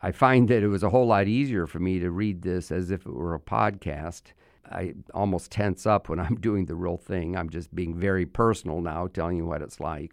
I 0.00 0.10
find 0.10 0.48
that 0.48 0.62
it 0.62 0.68
was 0.68 0.82
a 0.82 0.90
whole 0.90 1.06
lot 1.06 1.28
easier 1.28 1.66
for 1.66 1.78
me 1.78 2.00
to 2.00 2.10
read 2.10 2.42
this 2.42 2.72
as 2.72 2.90
if 2.90 3.06
it 3.06 3.12
were 3.12 3.34
a 3.34 3.40
podcast. 3.40 4.32
I 4.70 4.94
almost 5.14 5.52
tense 5.52 5.86
up 5.86 6.08
when 6.08 6.18
I'm 6.20 6.36
doing 6.36 6.66
the 6.66 6.74
real 6.74 6.96
thing. 6.96 7.36
I'm 7.36 7.50
just 7.50 7.74
being 7.74 7.94
very 7.94 8.26
personal 8.26 8.80
now, 8.80 9.06
telling 9.06 9.36
you 9.36 9.46
what 9.46 9.62
it's 9.62 9.80
like. 9.80 10.12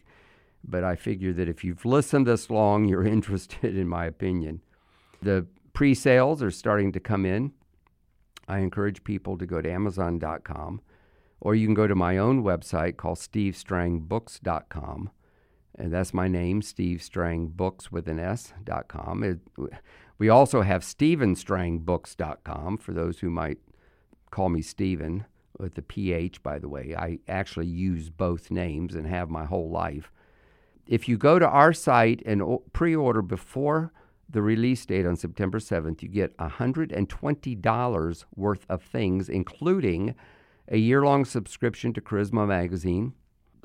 But 0.64 0.84
I 0.84 0.96
figure 0.96 1.34
that 1.34 1.48
if 1.48 1.64
you've 1.64 1.86
listened 1.86 2.28
this 2.28 2.50
long, 2.50 2.86
you're 2.86 3.08
interested, 3.08 3.76
in 3.76 3.88
my 3.88 4.06
opinion. 4.06 4.62
The 5.22 5.48
pre 5.74 5.96
sales 5.96 6.44
are 6.44 6.52
starting 6.52 6.92
to 6.92 7.00
come 7.00 7.26
in. 7.26 7.54
I 8.48 8.60
encourage 8.60 9.04
people 9.04 9.38
to 9.38 9.46
go 9.46 9.62
to 9.62 9.72
Amazon.com 9.72 10.82
or 11.42 11.56
you 11.56 11.66
can 11.68 11.74
go 11.74 11.88
to 11.88 11.96
my 11.96 12.18
own 12.18 12.44
website 12.44 12.98
called 12.98 13.18
stevestrangbooks.com. 13.18 15.10
And 15.78 15.94
that's 15.94 16.14
my 16.14 16.28
name, 16.28 16.62
Steve 16.62 17.02
Strang 17.02 17.48
Books 17.48 17.92
with 17.92 18.08
an 18.08 18.20
S.com. 18.20 19.24
It, 19.24 19.40
we 20.18 20.28
also 20.28 20.62
have 20.62 20.82
StephenStrangBooks.com 20.82 22.78
for 22.78 22.92
those 22.92 23.20
who 23.20 23.30
might 23.30 23.60
call 24.32 24.50
me 24.50 24.62
Stephen 24.62 25.26
with 25.58 25.76
the 25.76 25.82
PH, 25.82 26.44
by 26.44 26.60
the 26.60 26.68
way. 26.68 26.94
I 26.98 27.20
actually 27.28 27.68
use 27.68 28.10
both 28.10 28.52
names 28.52 28.96
and 28.96 29.08
have 29.08 29.30
my 29.30 29.46
whole 29.46 29.70
life. 29.70 30.12
If 30.86 31.08
you 31.08 31.18
go 31.18 31.40
to 31.40 31.48
our 31.48 31.72
site 31.72 32.22
and 32.26 32.44
pre 32.74 32.96
order 32.96 33.22
before 33.22 33.94
the 34.28 34.42
release 34.42 34.86
date 34.86 35.06
on 35.06 35.16
September 35.16 35.60
7th, 35.60 36.02
you 36.04 36.10
get 36.10 36.36
$120 36.38 38.26
worth 38.36 38.66
of 38.70 38.84
things, 38.84 39.30
including 39.30 40.16
a 40.70 40.78
year 40.78 41.04
long 41.04 41.26
subscription 41.26 41.94
to 41.94 42.02
Charisma 42.02 42.48
Magazine. 42.48 43.14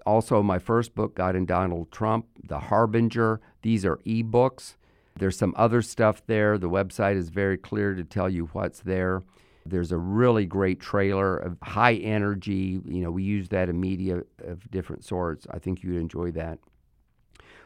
Also, 0.07 0.43
my 0.43 0.59
first 0.59 0.95
book, 0.95 1.15
God 1.15 1.37
and 1.37 1.47
Donald 1.47 1.91
Trump, 1.91 2.27
The 2.47 2.59
Harbinger. 2.59 3.41
These 3.63 3.85
are 3.85 3.97
ebooks. 4.07 4.77
There's 5.17 5.39
some 5.39 5.55
other 5.57 5.81
stuff 5.81 6.23
there. 6.27 6.59
The 6.59 6.69
website 6.69 7.17
is 7.17 7.29
very 7.29 7.57
clear 7.57 7.95
to 7.95 8.05
tell 8.05 8.29
you 8.29 8.47
what's 8.53 8.81
there. 8.81 9.23
There's 9.65 9.93
a 9.93 9.99
really 9.99 10.45
great 10.45 10.81
trailer 10.81 11.37
of 11.37 11.57
high 11.63 11.95
energy. 11.95 12.81
You 12.85 13.03
know, 13.03 13.11
we 13.11 13.23
use 13.23 13.49
that 13.49 13.69
in 13.69 13.81
media 13.81 14.23
of 14.43 14.71
different 14.71 15.05
sorts. 15.05 15.47
I 15.51 15.59
think 15.59 15.83
you'd 15.83 15.97
enjoy 15.97 16.33
that. 16.33 16.59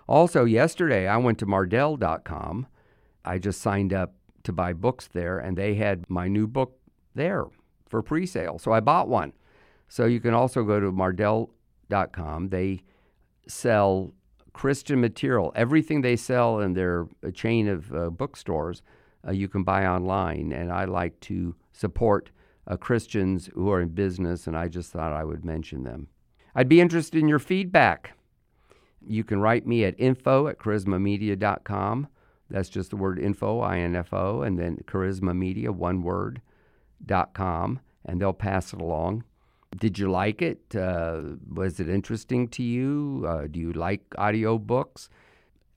Also, 0.06 0.44
yesterday 0.44 1.08
I 1.08 1.16
went 1.16 1.38
to 1.38 1.46
Mardel.com. 1.46 2.66
I 3.24 3.38
just 3.38 3.60
signed 3.60 3.92
up 3.92 4.14
to 4.44 4.52
buy 4.52 4.72
books 4.72 5.08
there, 5.08 5.38
and 5.38 5.56
they 5.56 5.74
had 5.74 6.08
my 6.08 6.28
new 6.28 6.46
book 6.46 6.78
there 7.14 7.46
for 7.88 8.02
pre 8.02 8.26
sale. 8.26 8.58
So 8.58 8.72
I 8.72 8.80
bought 8.80 9.08
one. 9.08 9.32
So 9.88 10.04
you 10.04 10.20
can 10.20 10.34
also 10.34 10.64
go 10.64 10.80
to 10.80 10.92
Mardel.com. 10.92 12.48
They 12.50 12.82
sell 13.46 14.12
Christian 14.52 15.00
material. 15.00 15.52
Everything 15.54 16.02
they 16.02 16.16
sell 16.16 16.60
in 16.60 16.74
their 16.74 17.06
chain 17.32 17.68
of 17.68 17.92
uh, 17.94 18.10
bookstores, 18.10 18.82
uh, 19.26 19.32
you 19.32 19.48
can 19.48 19.62
buy 19.62 19.86
online. 19.86 20.52
And 20.52 20.72
I 20.72 20.84
like 20.84 21.18
to 21.20 21.54
support 21.72 22.30
uh, 22.66 22.76
Christians 22.76 23.48
who 23.54 23.70
are 23.70 23.80
in 23.80 23.88
business, 23.88 24.46
and 24.46 24.56
I 24.56 24.68
just 24.68 24.92
thought 24.92 25.12
I 25.12 25.24
would 25.24 25.44
mention 25.44 25.84
them. 25.84 26.08
I'd 26.54 26.68
be 26.68 26.80
interested 26.80 27.18
in 27.18 27.28
your 27.28 27.38
feedback. 27.38 28.12
You 29.00 29.24
can 29.24 29.40
write 29.40 29.66
me 29.66 29.84
at 29.84 29.94
info 29.98 30.48
at 30.48 30.58
charismamedia.com. 30.58 32.08
That's 32.50 32.68
just 32.68 32.90
the 32.90 32.96
word 32.96 33.18
info, 33.18 33.60
I 33.60 33.78
N 33.78 33.94
F 33.94 34.12
O, 34.12 34.42
and 34.42 34.58
then 34.58 34.78
charisma 34.86 35.36
media, 35.36 35.70
one 35.70 36.02
word, 36.02 36.40
com, 37.34 37.80
and 38.04 38.20
they'll 38.20 38.32
pass 38.32 38.72
it 38.72 38.80
along. 38.80 39.24
Did 39.76 39.98
you 39.98 40.10
like 40.10 40.40
it? 40.40 40.74
Uh, 40.74 41.20
was 41.52 41.78
it 41.78 41.88
interesting 41.88 42.48
to 42.48 42.62
you? 42.62 43.24
Uh, 43.28 43.46
do 43.46 43.60
you 43.60 43.72
like 43.72 44.08
audiobooks? 44.10 45.08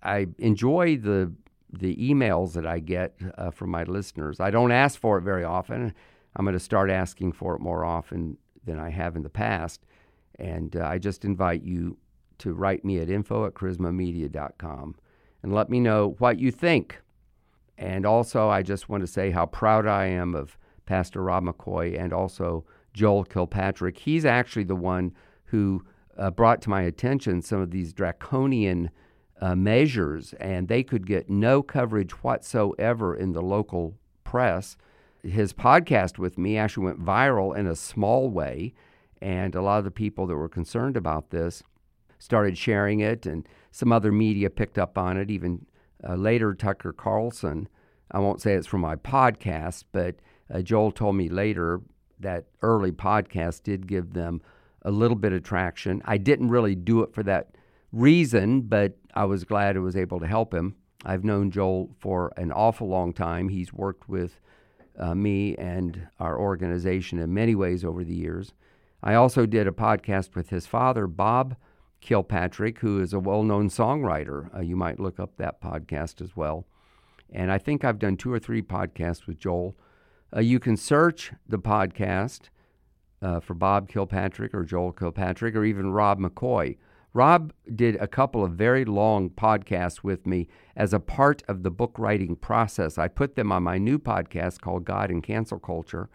I 0.01 0.28
enjoy 0.38 0.98
the 0.98 1.34
the 1.74 1.96
emails 1.96 2.54
that 2.54 2.66
I 2.66 2.80
get 2.80 3.16
uh, 3.38 3.50
from 3.51 3.70
my 3.70 3.84
listeners. 3.84 4.40
I 4.40 4.51
don't 4.51 4.72
ask 4.72 5.00
for 5.00 5.18
it 5.18 5.22
very 5.22 5.46
often. 5.46 5.94
I'm 6.36 6.46
going 6.46 6.54
to 6.54 6.60
start 6.60 6.90
asking 6.90 7.32
for 7.34 7.56
it 7.56 7.62
more 7.62 7.86
often 7.86 8.38
than 8.66 8.80
I 8.80 8.90
have 8.90 9.16
in 9.16 9.24
the 9.24 9.30
past. 9.30 9.86
And 10.38 10.75
uh, 10.75 10.86
I 10.86 10.98
just 10.98 11.24
invite 11.24 11.63
you 11.63 11.98
to 12.40 12.54
write 12.54 12.84
me 12.84 13.00
at 13.00 13.10
info 13.10 13.46
at 13.46 13.54
charismamedia.com 13.54 14.96
and 15.44 15.54
let 15.54 15.70
me 15.70 15.80
know 15.80 16.16
what 16.20 16.40
you 16.40 16.51
think. 16.51 17.01
And 17.78 18.06
also, 18.06 18.50
I 18.50 18.63
just 18.63 18.90
want 18.90 19.01
to 19.01 19.08
say 19.08 19.32
how 19.32 19.46
proud 19.46 19.88
I 19.88 20.06
am 20.06 20.36
of 20.36 20.58
Pastor 20.91 21.24
Rob 21.24 21.45
McCoy 21.45 21.98
and 21.98 22.12
also 22.12 22.65
Joel 22.93 23.24
Kilpatrick. 23.24 23.98
He's 23.98 24.25
actually 24.25 24.65
the 24.65 24.75
one 24.75 25.13
who 25.45 25.86
uh, 26.17 26.31
brought 26.31 26.62
to 26.63 26.69
my 26.69 26.81
attention 26.81 27.41
some 27.41 27.62
of 27.62 27.71
these 27.71 27.93
draconian 27.93 28.89
uh, 29.39 29.55
measures, 29.55 30.33
and 30.33 30.67
they 30.67 30.83
could 30.83 31.07
get 31.07 31.29
no 31.29 31.63
coverage 31.63 32.12
whatsoever 32.24 33.15
in 33.15 33.31
the 33.31 33.41
local 33.41 33.95
press. 34.25 34.75
His 35.24 35.53
podcast 35.53 36.17
with 36.17 36.38
me 36.38 36.57
actually 36.57 36.88
went 36.88 37.05
viral 37.05 37.55
in 37.55 37.67
a 37.67 37.75
small 37.77 38.29
way, 38.29 38.74
and 39.21 39.55
a 39.55 39.62
lot 39.62 39.77
of 39.77 39.86
the 39.86 39.91
people 39.91 40.27
that 40.27 40.36
were 40.36 40.50
concerned 40.50 40.98
about 40.98 41.29
this 41.29 41.63
started 42.19 42.57
sharing 42.57 43.00
it, 43.00 43.25
and 43.25 43.48
some 43.71 43.93
other 43.93 44.12
media 44.12 44.50
picked 44.50 44.77
up 44.77 44.98
on 44.98 45.15
it. 45.15 45.31
Even 45.31 45.65
uh, 46.05 46.15
later, 46.15 46.53
Tucker 46.53 46.91
Carlson, 46.91 47.69
I 48.12 48.19
won't 48.19 48.41
say 48.41 48.55
it's 48.55 48.67
from 48.67 48.81
my 48.81 48.98
podcast, 48.98 49.86
but 49.93 50.17
uh, 50.53 50.62
Joel 50.62 50.91
told 50.91 51.15
me 51.15 51.29
later 51.29 51.81
that 52.20 52.46
early 52.62 52.91
podcast 52.91 53.63
did 53.63 53.88
give 53.88 54.13
them 54.13 54.41
a 54.84 54.91
little 54.91 55.17
bit 55.17 55.34
of 55.34 55.43
traction. 55.43 56.01
I 56.05 56.17
didn't 56.17 56.50
really 56.50 56.75
do 56.75 57.01
it 57.01 57.13
for 57.13 57.24
that 57.24 57.55
reason, 57.91 58.62
but 58.62 58.98
I 59.13 59.25
was 59.25 59.43
glad 59.43 59.75
I 59.75 59.79
was 59.79 59.96
able 59.96 60.20
to 60.20 60.27
help 60.27 60.53
him. 60.53 60.75
I've 61.03 61.24
known 61.24 61.51
Joel 61.51 61.89
for 62.00 62.31
an 62.38 62.51
awful 62.51 62.88
long 62.88 63.13
time. 63.13 63.50
He's 63.50 63.74
worked 63.74 64.08
with 64.08 64.39
uh, 64.98 65.15
me 65.15 65.55
and 65.55 66.08
our 66.20 66.38
organization 66.39 67.20
in 67.20 67.34
many 67.34 67.55
ways 67.55 67.84
over 67.84 68.03
the 68.03 68.13
years. 68.13 68.53
I 69.03 69.15
also 69.15 69.46
did 69.46 69.67
a 69.67 69.72
podcast 69.72 70.36
with 70.36 70.50
his 70.50 70.67
father, 70.67 71.08
Bob 71.08 71.55
Kilpatrick, 72.01 72.79
who 72.79 73.01
is 73.01 73.13
a 73.13 73.20
well 73.20 73.43
known 73.43 73.70
songwriter. 73.70 74.55
Uh, 74.55 74.62
you 74.62 74.75
might 74.75 75.00
look 75.00 75.20
up 75.20 75.38
that 75.38 75.62
podcast 75.62 76.22
as 76.22 76.36
well. 76.36 76.65
And 77.31 77.51
I 77.51 77.58
think 77.58 77.84
I've 77.84 78.00
done 78.00 78.17
two 78.17 78.31
or 78.31 78.39
three 78.39 78.62
podcasts 78.62 79.25
with 79.25 79.39
Joel. 79.39 79.75
Uh, 80.36 80.40
you 80.40 80.60
can 80.60 80.78
search 80.78 81.34
the 81.48 81.60
podcast 81.60 82.50
uh, 83.22 83.40
for 83.40 83.54
Bob 83.54 83.90
Kilpatrick 83.90 84.54
or 84.54 84.64
Joel 84.64 84.92
Kilpatrick 84.92 85.56
or 85.56 85.66
even 85.66 85.92
Rob 85.92 86.20
McCoy. 86.20 86.78
Rob 87.14 87.52
did 87.76 87.98
a 87.98 88.08
couple 88.08 88.44
of 88.44 88.54
very 88.54 88.86
long 88.86 89.30
podcasts 89.30 90.02
with 90.02 90.26
me 90.26 90.48
as 90.78 90.94
a 90.94 91.00
part 91.00 91.44
of 91.48 91.64
the 91.64 91.72
book 91.72 91.94
writing 91.98 92.38
process. 92.38 92.98
I 92.98 93.10
put 93.10 93.36
them 93.36 93.52
on 93.52 93.64
my 93.64 93.78
new 93.78 94.00
podcast 94.00 94.62
called 94.62 94.86
God 94.86 95.12
and 95.12 95.22
Cancel 95.22 95.60
Culture, 95.60 96.10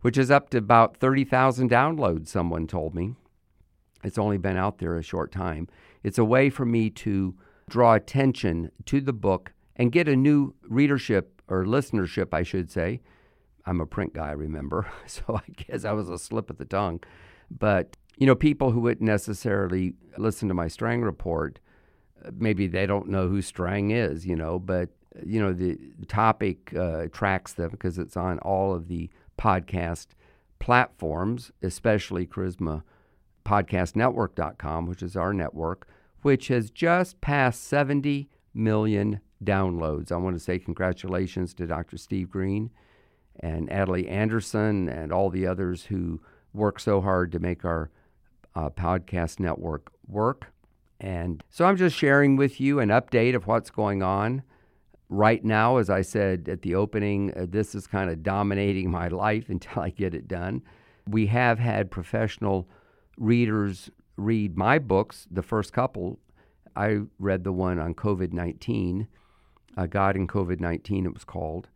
which 0.00 0.16
is 0.16 0.30
up 0.30 0.48
to 0.50 0.58
about 0.58 0.96
30,000 0.96 1.70
downloads, 1.70 2.28
someone 2.28 2.66
told 2.66 2.94
me. 2.94 3.14
It's 4.02 4.16
only 4.16 4.38
been 4.38 4.56
out 4.56 4.78
there 4.78 4.96
a 4.96 5.02
short 5.02 5.32
time. 5.32 5.68
It's 6.02 6.18
a 6.18 6.24
way 6.24 6.48
for 6.48 6.64
me 6.64 6.88
to 6.90 7.34
draw 7.68 7.94
attention 7.94 8.70
to 8.86 9.02
the 9.02 9.12
book 9.12 9.52
and 9.76 9.92
get 9.92 10.08
a 10.08 10.16
new 10.16 10.54
readership 10.62 11.42
or 11.48 11.64
listenership, 11.64 12.32
I 12.32 12.42
should 12.42 12.70
say, 12.70 13.00
I'm 13.68 13.80
a 13.80 13.86
print 13.86 14.14
guy, 14.14 14.30
remember? 14.32 14.86
So 15.06 15.22
I 15.28 15.50
guess 15.56 15.84
I 15.84 15.92
was 15.92 16.08
a 16.08 16.18
slip 16.18 16.50
of 16.50 16.58
the 16.58 16.64
tongue. 16.64 17.00
But, 17.50 17.96
you 18.16 18.26
know, 18.26 18.34
people 18.34 18.70
who 18.70 18.80
wouldn't 18.80 19.06
necessarily 19.06 19.94
listen 20.16 20.48
to 20.48 20.54
my 20.54 20.68
Strang 20.68 21.02
report, 21.02 21.60
maybe 22.32 22.66
they 22.66 22.86
don't 22.86 23.08
know 23.08 23.28
who 23.28 23.42
Strang 23.42 23.90
is, 23.90 24.26
you 24.26 24.36
know, 24.36 24.58
but, 24.58 24.90
you 25.24 25.40
know, 25.40 25.52
the 25.52 25.78
topic 26.08 26.72
uh, 26.74 27.00
attracts 27.00 27.54
them 27.54 27.70
because 27.70 27.98
it's 27.98 28.16
on 28.16 28.38
all 28.40 28.74
of 28.74 28.88
the 28.88 29.10
podcast 29.38 30.08
platforms, 30.58 31.52
especially 31.62 32.26
Charisma 32.26 32.82
podcastnetwork.com, 33.44 34.86
which 34.86 35.02
is 35.02 35.16
our 35.16 35.32
network, 35.32 35.88
which 36.22 36.48
has 36.48 36.70
just 36.70 37.20
passed 37.20 37.64
70 37.64 38.28
million 38.52 39.20
downloads. 39.42 40.12
I 40.12 40.16
want 40.16 40.36
to 40.36 40.40
say 40.40 40.58
congratulations 40.58 41.54
to 41.54 41.66
Dr. 41.66 41.96
Steve 41.96 42.30
Green 42.30 42.70
and 43.40 43.68
Adley 43.70 44.10
Anderson 44.10 44.88
and 44.88 45.12
all 45.12 45.30
the 45.30 45.46
others 45.46 45.84
who 45.84 46.20
work 46.52 46.80
so 46.80 47.00
hard 47.00 47.32
to 47.32 47.38
make 47.38 47.64
our 47.64 47.90
uh, 48.54 48.70
podcast 48.70 49.38
network 49.38 49.92
work. 50.06 50.52
And 51.00 51.42
so 51.48 51.64
I'm 51.64 51.76
just 51.76 51.96
sharing 51.96 52.36
with 52.36 52.60
you 52.60 52.80
an 52.80 52.88
update 52.88 53.34
of 53.34 53.46
what's 53.46 53.70
going 53.70 54.02
on. 54.02 54.42
Right 55.08 55.44
now, 55.44 55.78
as 55.78 55.88
I 55.88 56.02
said 56.02 56.48
at 56.48 56.62
the 56.62 56.74
opening, 56.74 57.32
uh, 57.34 57.46
this 57.48 57.74
is 57.74 57.86
kind 57.86 58.10
of 58.10 58.22
dominating 58.22 58.90
my 59.00 59.08
life 59.08 59.48
until 59.48 59.82
I 59.82 59.90
get 59.90 60.14
it 60.14 60.28
done. 60.28 60.62
We 61.08 61.26
have 61.26 61.58
had 61.58 61.90
professional 61.90 62.68
readers 63.16 63.90
read 64.16 64.56
my 64.58 64.78
books, 64.78 65.26
the 65.30 65.42
first 65.42 65.72
couple. 65.72 66.18
I 66.76 66.98
read 67.18 67.44
the 67.44 67.52
one 67.52 67.78
on 67.78 67.94
COVID 67.94 68.32
19, 68.32 69.08
uh, 69.76 69.86
God 69.86 70.16
in 70.16 70.26
COVID 70.26 70.60
19, 70.60 71.06
it 71.06 71.14
was 71.14 71.24
called. 71.24 71.68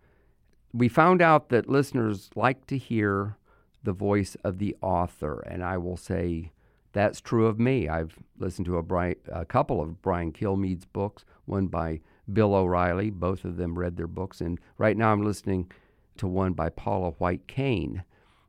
We 0.75 0.89
found 0.89 1.21
out 1.21 1.51
that 1.51 1.69
listeners 1.69 2.31
like 2.35 2.67
to 2.67 2.79
hear 2.79 3.37
the 3.83 3.93
voice 3.93 4.37
of 4.45 4.59
the 4.59 4.77
author, 4.81 5.41
and 5.41 5.63
I 5.63 5.77
will 5.77 5.97
say 5.97 6.53
that's 6.93 7.21
true 7.21 7.47
of 7.47 7.59
me. 7.59 7.89
I've 7.89 8.19
listened 8.39 8.67
to 8.67 8.79
a, 8.79 9.15
a 9.33 9.45
couple 9.45 9.81
of 9.81 10.01
Brian 10.03 10.33
Kilmeade's 10.33 10.85
books, 10.85 11.25
one 11.45 11.67
by 11.67 12.01
Bill 12.33 12.55
O'Reilly. 12.55 13.11
Both 13.11 13.45
of 13.45 13.57
them 13.57 13.79
read 13.79 13.97
their 13.97 14.07
books, 14.07 14.41
and 14.41 14.59
right 14.79 14.97
now 14.97 15.13
I'm 15.13 15.25
listening 15.25 15.71
to 16.19 16.27
one 16.27 16.53
by 16.53 16.69
Paula 16.69 17.11
White 17.19 17.47
Cain. 17.47 18.05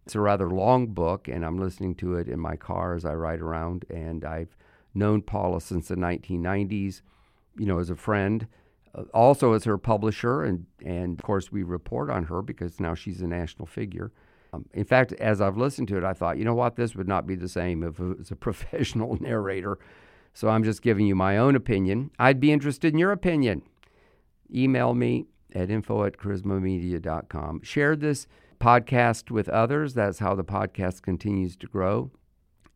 It's 0.06 0.16
a 0.16 0.20
rather 0.20 0.50
long 0.50 0.88
book, 0.88 1.28
and 1.28 1.46
I'm 1.46 1.58
listening 1.58 1.96
to 1.96 2.16
it 2.16 2.28
in 2.28 2.40
my 2.40 2.56
car 2.56 2.94
as 2.94 3.06
I 3.06 3.14
ride 3.14 3.40
around. 3.40 3.86
And 3.90 4.26
I've 4.26 4.56
known 4.94 5.22
Paula 5.22 5.62
since 5.62 5.88
the 5.88 5.96
1990s, 5.96 7.02
you 7.58 7.66
know, 7.66 7.80
as 7.80 7.90
a 7.90 7.96
friend, 7.96 8.48
also 9.14 9.54
as 9.54 9.64
her 9.64 9.78
publisher, 9.78 10.44
and 10.44 10.66
and 10.86 11.20
of 11.20 11.26
course 11.26 11.52
we 11.52 11.64
report 11.64 12.10
on 12.10 12.26
her 12.26 12.42
because 12.42 12.80
now 12.80 12.94
she's 12.94 13.22
a 13.22 13.28
national 13.28 13.66
figure. 13.66 14.12
Um, 14.54 14.66
in 14.74 14.86
fact, 14.86 15.14
as 15.14 15.42
I've 15.42 15.58
listened 15.58 15.88
to 15.88 15.98
it, 15.98 16.04
I 16.04 16.14
thought, 16.14 16.38
you 16.38 16.46
know 16.46 16.54
what, 16.54 16.76
this 16.76 16.96
would 16.96 17.08
not 17.08 17.26
be 17.26 17.36
the 17.36 17.50
same 17.50 17.82
if 17.84 18.00
it 18.00 18.18
was 18.20 18.32
a 18.32 18.36
professional 18.48 19.18
narrator. 19.20 19.80
So 20.34 20.50
I'm 20.50 20.64
just 20.64 20.82
giving 20.82 21.06
you 21.06 21.16
my 21.16 21.38
own 21.38 21.56
opinion. 21.56 22.12
I'd 22.20 22.40
be 22.40 22.52
interested 22.52 22.94
in 22.94 23.00
your 23.00 23.12
opinion. 23.12 23.64
Email 24.54 24.94
me 24.94 25.26
at 25.54 25.70
info 25.70 26.04
at 26.04 26.18
charismamedia.com. 26.18 27.62
Share 27.64 27.96
this 27.96 28.28
podcast 28.60 29.30
with 29.30 29.50
others. 29.50 29.94
That's 29.94 30.20
how 30.20 30.36
the 30.36 30.44
podcast 30.44 31.02
continues 31.02 31.56
to 31.58 31.68
grow. 31.68 32.12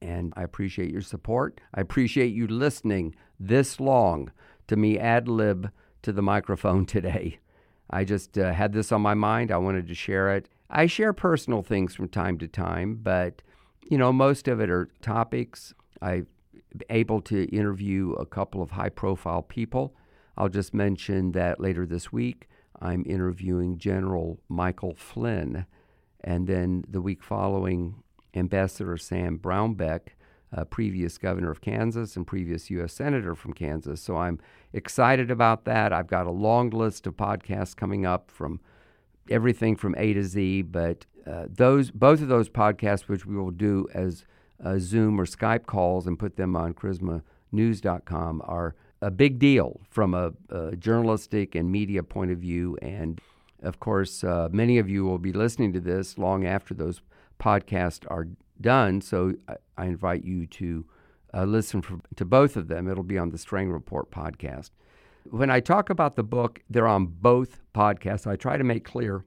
And 0.02 0.34
I 0.36 0.44
appreciate 0.44 0.92
your 0.92 1.02
support. 1.02 1.60
I 1.74 1.82
appreciate 1.82 2.34
you 2.34 2.48
listening 2.48 3.16
this 3.40 3.80
long 3.80 4.32
to 4.68 4.76
me 4.76 5.00
ad 5.00 5.28
lib 5.28 5.72
to 6.08 6.14
the 6.14 6.22
microphone 6.22 6.86
today. 6.96 7.38
I 7.90 8.06
just 8.06 8.38
uh, 8.38 8.54
had 8.54 8.72
this 8.72 8.92
on 8.92 9.02
my 9.02 9.14
mind. 9.14 9.52
I 9.52 9.58
wanted 9.58 9.88
to 9.90 9.94
share 9.94 10.34
it. 10.36 10.48
I 10.70 10.88
share 10.88 11.12
personal 11.12 11.62
things 11.62 11.96
from 11.96 12.08
time 12.08 12.38
to 12.40 12.48
time, 12.48 13.00
but 13.02 13.42
you 13.90 13.98
know, 13.98 14.14
most 14.14 14.48
of 14.48 14.60
it 14.60 14.70
are 14.70 14.90
topics. 15.02 15.74
I'm 16.02 16.28
able 16.90 17.22
to 17.24 17.46
interview 17.46 18.14
a 18.14 18.26
couple 18.26 18.62
of 18.62 18.72
high 18.72 18.90
profile 18.90 19.42
people. 19.42 19.96
I'll 20.38 20.50
just 20.50 20.74
mention 20.74 21.34
that 21.34 21.60
later 21.60 21.86
this 21.86 22.12
week, 22.12 22.48
I'm 22.82 23.04
interviewing 23.06 23.78
General 23.78 24.40
Michael 24.48 24.96
Flynn. 24.96 25.66
And 26.22 26.48
then 26.48 26.86
the 26.90 27.02
week 27.02 27.24
following, 27.24 28.04
Ambassador 28.34 28.98
Sam 28.98 29.40
Brownback, 29.40 30.10
a 30.52 30.66
previous 30.66 31.18
governor 31.18 31.52
of 31.52 31.62
Kansas 31.62 32.16
and 32.16 32.26
previous 32.26 32.70
U.S. 32.72 32.94
Senator 32.94 33.36
from 33.36 33.54
Kansas. 33.54 34.02
So 34.02 34.16
I'm 34.16 34.40
excited 34.74 35.30
about 35.30 35.66
that. 35.66 35.92
I've 35.92 36.08
got 36.08 36.26
a 36.26 36.32
long 36.32 36.70
list 36.70 37.06
of 37.08 37.18
podcasts 37.18 37.76
coming 37.76 38.06
up 38.06 38.32
from 38.32 38.62
everything 39.30 39.76
from 39.76 39.96
A 39.98 40.14
to 40.14 40.24
Z, 40.24 40.64
but 40.64 41.06
uh, 41.26 41.46
those 41.50 41.92
both 41.92 42.22
of 42.22 42.30
those 42.30 42.50
podcasts, 42.50 43.08
which 43.10 43.26
we 43.26 43.36
will 43.36 43.52
do 43.52 43.88
as 43.94 44.24
uh, 44.64 44.78
Zoom 44.80 45.20
or 45.20 45.26
Skype 45.26 45.66
calls 45.66 46.08
and 46.08 46.18
put 46.18 46.38
them 46.38 46.56
on 46.56 46.74
charismanews.com, 46.74 48.42
are 48.46 48.76
a 49.02 49.12
big 49.12 49.38
deal 49.38 49.82
from 49.90 50.14
a, 50.14 50.32
a 50.50 50.76
journalistic 50.76 51.56
and 51.56 51.72
media 51.72 52.02
point 52.04 52.32
of 52.32 52.40
view. 52.40 52.78
And 52.82 53.20
of 53.62 53.80
course, 53.80 54.24
uh, 54.24 54.48
many 54.52 54.78
of 54.78 54.90
you 54.90 55.04
will 55.06 55.20
be 55.20 55.34
listening 55.34 55.74
to 55.74 55.80
this 55.80 56.18
long 56.18 56.46
after 56.46 56.74
those 56.74 57.02
podcasts 57.40 58.06
are 58.10 58.28
done. 58.62 59.02
So 59.02 59.34
I, 59.48 59.56
I 59.78 59.86
invite 59.86 60.24
you 60.24 60.48
to 60.48 60.86
uh, 61.34 61.46
listen 61.46 61.82
for, 61.82 62.00
to 62.16 62.26
both 62.26 62.56
of 62.56 62.68
them. 62.68 62.90
It'll 62.90 63.04
be 63.04 63.18
on 63.18 63.30
the 63.30 63.38
Strang 63.38 63.72
Report 63.72 64.12
podcast. 64.12 64.72
When 65.30 65.50
I 65.50 65.60
talk 65.60 65.90
about 65.90 66.16
the 66.16 66.24
book, 66.24 66.62
they're 66.70 66.88
on 66.88 67.06
both 67.06 67.60
podcasts. 67.74 68.26
I 68.26 68.36
try 68.38 68.58
to 68.58 68.64
make 68.64 68.86
clear 68.86 69.26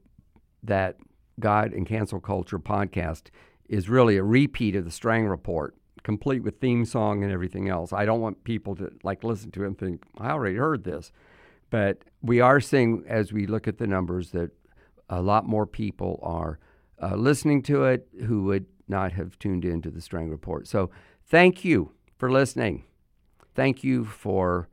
that 0.63 0.97
God 1.39 1.73
and 1.73 1.87
Cancel 1.87 2.21
Culture 2.21 2.59
podcast 2.59 3.25
is 3.69 3.89
really 3.89 4.17
a 4.17 4.23
repeat 4.25 4.75
of 4.77 4.85
the 4.85 4.91
Strang 4.91 5.27
Report 5.27 5.75
complete 6.03 6.43
with 6.43 6.61
theme 6.61 6.85
song 6.85 7.23
and 7.23 7.33
everything 7.33 7.69
else. 7.69 7.93
I 7.93 8.05
don't 8.05 8.21
want 8.21 8.45
people 8.45 8.75
to 8.77 8.91
like 9.03 9.25
listen 9.25 9.51
to 9.53 9.65
it 9.65 9.67
and 9.67 9.79
think, 9.79 10.03
I 10.19 10.31
already 10.31 10.57
heard 10.57 10.85
this. 10.85 11.13
But 11.71 11.99
we 12.23 12.41
are 12.41 12.61
seeing, 12.61 13.05
as 13.07 13.33
we 13.33 13.47
look 13.47 13.69
at 13.69 13.79
the 13.79 13.87
numbers, 13.87 14.31
that 14.33 14.51
a 15.09 15.23
lot 15.23 15.47
more 15.47 15.67
people 15.67 16.19
are 16.23 16.59
uh, 17.01 17.15
listening 17.15 17.63
to 17.63 17.85
it 17.85 18.09
who 18.27 18.45
would 18.45 18.67
not 18.91 19.13
have 19.13 19.39
tuned 19.39 19.65
in 19.65 19.81
to 19.83 19.91
the 19.91 20.01
Strang 20.01 20.29
Report. 20.29 20.67
So 20.67 20.91
thank 21.27 21.65
you 21.65 21.93
for 22.19 22.31
listening. 22.31 22.85
Thank 23.55 23.83
you 23.83 24.05
for 24.05 24.69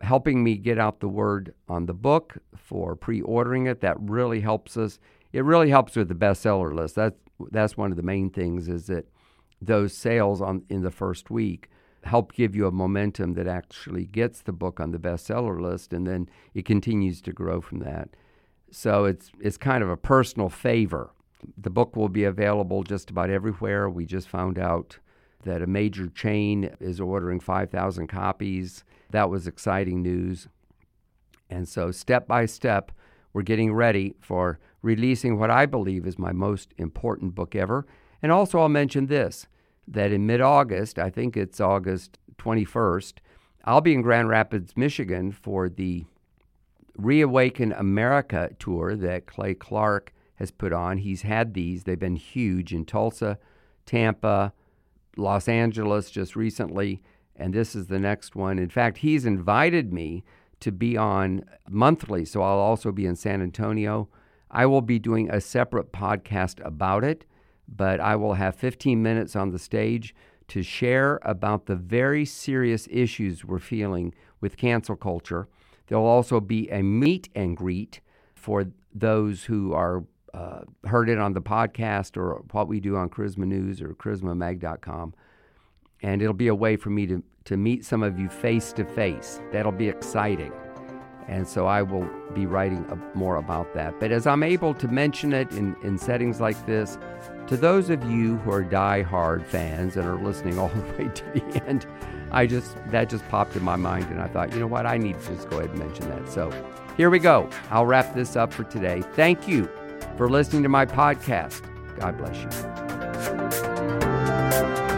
helping 0.00 0.44
me 0.44 0.56
get 0.56 0.78
out 0.78 1.00
the 1.00 1.08
word 1.08 1.54
on 1.68 1.86
the 1.86 1.94
book, 1.94 2.38
for 2.56 2.94
pre 2.94 3.20
ordering 3.20 3.66
it. 3.66 3.80
That 3.80 3.96
really 4.00 4.40
helps 4.40 4.76
us. 4.76 4.98
It 5.32 5.44
really 5.44 5.70
helps 5.70 5.96
with 5.96 6.08
the 6.08 6.14
bestseller 6.14 6.74
list. 6.74 6.94
That's, 6.96 7.18
that's 7.50 7.76
one 7.76 7.90
of 7.90 7.96
the 7.96 8.02
main 8.02 8.30
things 8.30 8.68
is 8.68 8.86
that 8.86 9.06
those 9.60 9.94
sales 9.94 10.40
on 10.40 10.64
in 10.68 10.82
the 10.82 10.90
first 10.90 11.30
week 11.30 11.68
help 12.04 12.32
give 12.32 12.56
you 12.56 12.66
a 12.66 12.72
momentum 12.72 13.34
that 13.34 13.46
actually 13.46 14.04
gets 14.04 14.42
the 14.42 14.52
book 14.52 14.80
on 14.80 14.90
the 14.90 14.98
bestseller 14.98 15.60
list 15.60 15.92
and 15.92 16.06
then 16.06 16.28
it 16.52 16.64
continues 16.64 17.22
to 17.22 17.32
grow 17.32 17.60
from 17.60 17.78
that. 17.78 18.10
So 18.70 19.04
it's 19.04 19.30
it's 19.40 19.56
kind 19.56 19.82
of 19.82 19.88
a 19.88 19.96
personal 19.96 20.48
favor. 20.48 21.12
The 21.56 21.70
book 21.70 21.96
will 21.96 22.08
be 22.08 22.24
available 22.24 22.82
just 22.82 23.10
about 23.10 23.30
everywhere. 23.30 23.88
We 23.88 24.06
just 24.06 24.28
found 24.28 24.58
out 24.58 24.98
that 25.44 25.62
a 25.62 25.66
major 25.66 26.08
chain 26.08 26.70
is 26.80 27.00
ordering 27.00 27.40
5,000 27.40 28.06
copies. 28.06 28.84
That 29.10 29.30
was 29.30 29.46
exciting 29.46 30.02
news. 30.02 30.48
And 31.50 31.68
so 31.68 31.90
step 31.90 32.26
by 32.26 32.46
step, 32.46 32.92
we're 33.32 33.42
getting 33.42 33.72
ready 33.72 34.14
for 34.20 34.58
releasing 34.82 35.38
what 35.38 35.50
I 35.50 35.66
believe 35.66 36.06
is 36.06 36.18
my 36.18 36.32
most 36.32 36.72
important 36.78 37.34
book 37.34 37.54
ever. 37.54 37.86
And 38.22 38.30
also 38.30 38.58
I'll 38.58 38.68
mention 38.68 39.06
this 39.06 39.46
that 39.88 40.12
in 40.12 40.26
mid 40.26 40.40
August, 40.40 40.98
I 40.98 41.10
think 41.10 41.36
it's 41.36 41.60
August 41.60 42.18
21st, 42.38 43.14
I'll 43.64 43.80
be 43.80 43.94
in 43.94 44.02
Grand 44.02 44.28
Rapids, 44.28 44.76
Michigan 44.76 45.32
for 45.32 45.68
the 45.68 46.04
Reawaken 46.96 47.72
America 47.72 48.50
tour 48.58 48.96
that 48.96 49.26
Clay 49.26 49.54
Clark 49.54 50.12
has 50.36 50.50
put 50.50 50.72
on. 50.72 50.98
He's 50.98 51.22
had 51.22 51.54
these, 51.54 51.84
they've 51.84 51.98
been 51.98 52.16
huge 52.16 52.72
in 52.72 52.84
Tulsa, 52.84 53.38
Tampa, 53.86 54.52
Los 55.16 55.48
Angeles 55.48 56.10
just 56.10 56.36
recently, 56.36 57.02
and 57.36 57.52
this 57.52 57.74
is 57.74 57.86
the 57.86 57.98
next 57.98 58.34
one. 58.34 58.58
In 58.58 58.70
fact, 58.70 58.98
he's 58.98 59.26
invited 59.26 59.92
me 59.92 60.24
to 60.60 60.72
be 60.72 60.96
on 60.96 61.44
monthly, 61.68 62.24
so 62.24 62.42
I'll 62.42 62.58
also 62.58 62.92
be 62.92 63.06
in 63.06 63.16
San 63.16 63.42
Antonio. 63.42 64.08
I 64.50 64.66
will 64.66 64.82
be 64.82 64.98
doing 64.98 65.30
a 65.30 65.40
separate 65.40 65.92
podcast 65.92 66.64
about 66.64 67.04
it 67.04 67.24
but 67.68 68.00
I 68.00 68.16
will 68.16 68.34
have 68.34 68.54
15 68.54 69.02
minutes 69.02 69.34
on 69.34 69.50
the 69.50 69.58
stage 69.58 70.14
to 70.48 70.62
share 70.62 71.18
about 71.22 71.66
the 71.66 71.76
very 71.76 72.24
serious 72.24 72.86
issues 72.90 73.44
we're 73.44 73.58
feeling 73.58 74.14
with 74.40 74.56
cancel 74.56 74.96
culture. 74.96 75.48
There'll 75.86 76.04
also 76.04 76.40
be 76.40 76.68
a 76.70 76.82
meet 76.82 77.28
and 77.34 77.56
greet 77.56 78.00
for 78.34 78.66
those 78.94 79.44
who 79.44 79.72
are 79.72 80.04
uh, 80.34 80.60
heard 80.84 81.08
it 81.08 81.18
on 81.18 81.32
the 81.34 81.42
podcast 81.42 82.16
or 82.16 82.42
what 82.52 82.68
we 82.68 82.80
do 82.80 82.96
on 82.96 83.08
Charisma 83.08 83.44
News 83.44 83.82
or 83.82 83.90
charismamag.com. 83.94 85.14
And 86.02 86.22
it'll 86.22 86.34
be 86.34 86.48
a 86.48 86.54
way 86.54 86.76
for 86.76 86.90
me 86.90 87.06
to, 87.06 87.22
to 87.44 87.56
meet 87.56 87.84
some 87.84 88.02
of 88.02 88.18
you 88.18 88.28
face 88.28 88.72
to 88.74 88.84
face. 88.84 89.40
That'll 89.52 89.72
be 89.72 89.88
exciting. 89.88 90.52
And 91.28 91.46
so 91.46 91.66
I 91.66 91.82
will 91.82 92.08
be 92.34 92.46
writing 92.46 92.84
more 93.14 93.36
about 93.36 93.72
that. 93.74 94.00
But 94.00 94.10
as 94.10 94.26
I'm 94.26 94.42
able 94.42 94.74
to 94.74 94.88
mention 94.88 95.32
it 95.32 95.50
in, 95.52 95.76
in 95.82 95.96
settings 95.98 96.40
like 96.40 96.66
this, 96.66 96.98
To 97.48 97.56
those 97.56 97.90
of 97.90 98.02
you 98.10 98.36
who 98.38 98.50
are 98.52 98.62
die-hard 98.62 99.46
fans 99.46 99.96
and 99.96 100.06
are 100.06 100.16
listening 100.16 100.58
all 100.60 100.68
the 100.68 100.82
way 100.94 101.08
to 101.08 101.24
the 101.34 101.64
end, 101.66 101.86
I 102.30 102.46
just 102.46 102.76
that 102.86 103.10
just 103.10 103.28
popped 103.28 103.54
in 103.56 103.62
my 103.62 103.76
mind 103.76 104.06
and 104.06 104.20
I 104.20 104.26
thought, 104.26 104.52
you 104.52 104.60
know 104.60 104.66
what, 104.66 104.86
I 104.86 104.96
need 104.96 105.20
to 105.20 105.34
just 105.34 105.50
go 105.50 105.58
ahead 105.58 105.70
and 105.70 105.78
mention 105.78 106.08
that. 106.08 106.28
So 106.28 106.50
here 106.96 107.10
we 107.10 107.18
go. 107.18 107.48
I'll 107.70 107.86
wrap 107.86 108.14
this 108.14 108.36
up 108.36 108.52
for 108.52 108.64
today. 108.64 109.02
Thank 109.14 109.46
you 109.46 109.68
for 110.16 110.28
listening 110.28 110.62
to 110.62 110.68
my 110.68 110.86
podcast. 110.86 111.62
God 111.98 112.16
bless 112.18 112.36
you. 112.36 112.48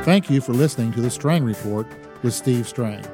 Thank 0.05 0.29
you 0.29 0.41
for 0.41 0.53
listening 0.53 0.93
to 0.93 1.01
the 1.01 1.11
Strang 1.11 1.45
Report 1.45 1.87
with 2.23 2.35
Steve 2.35 2.69
Strang. 2.69 3.05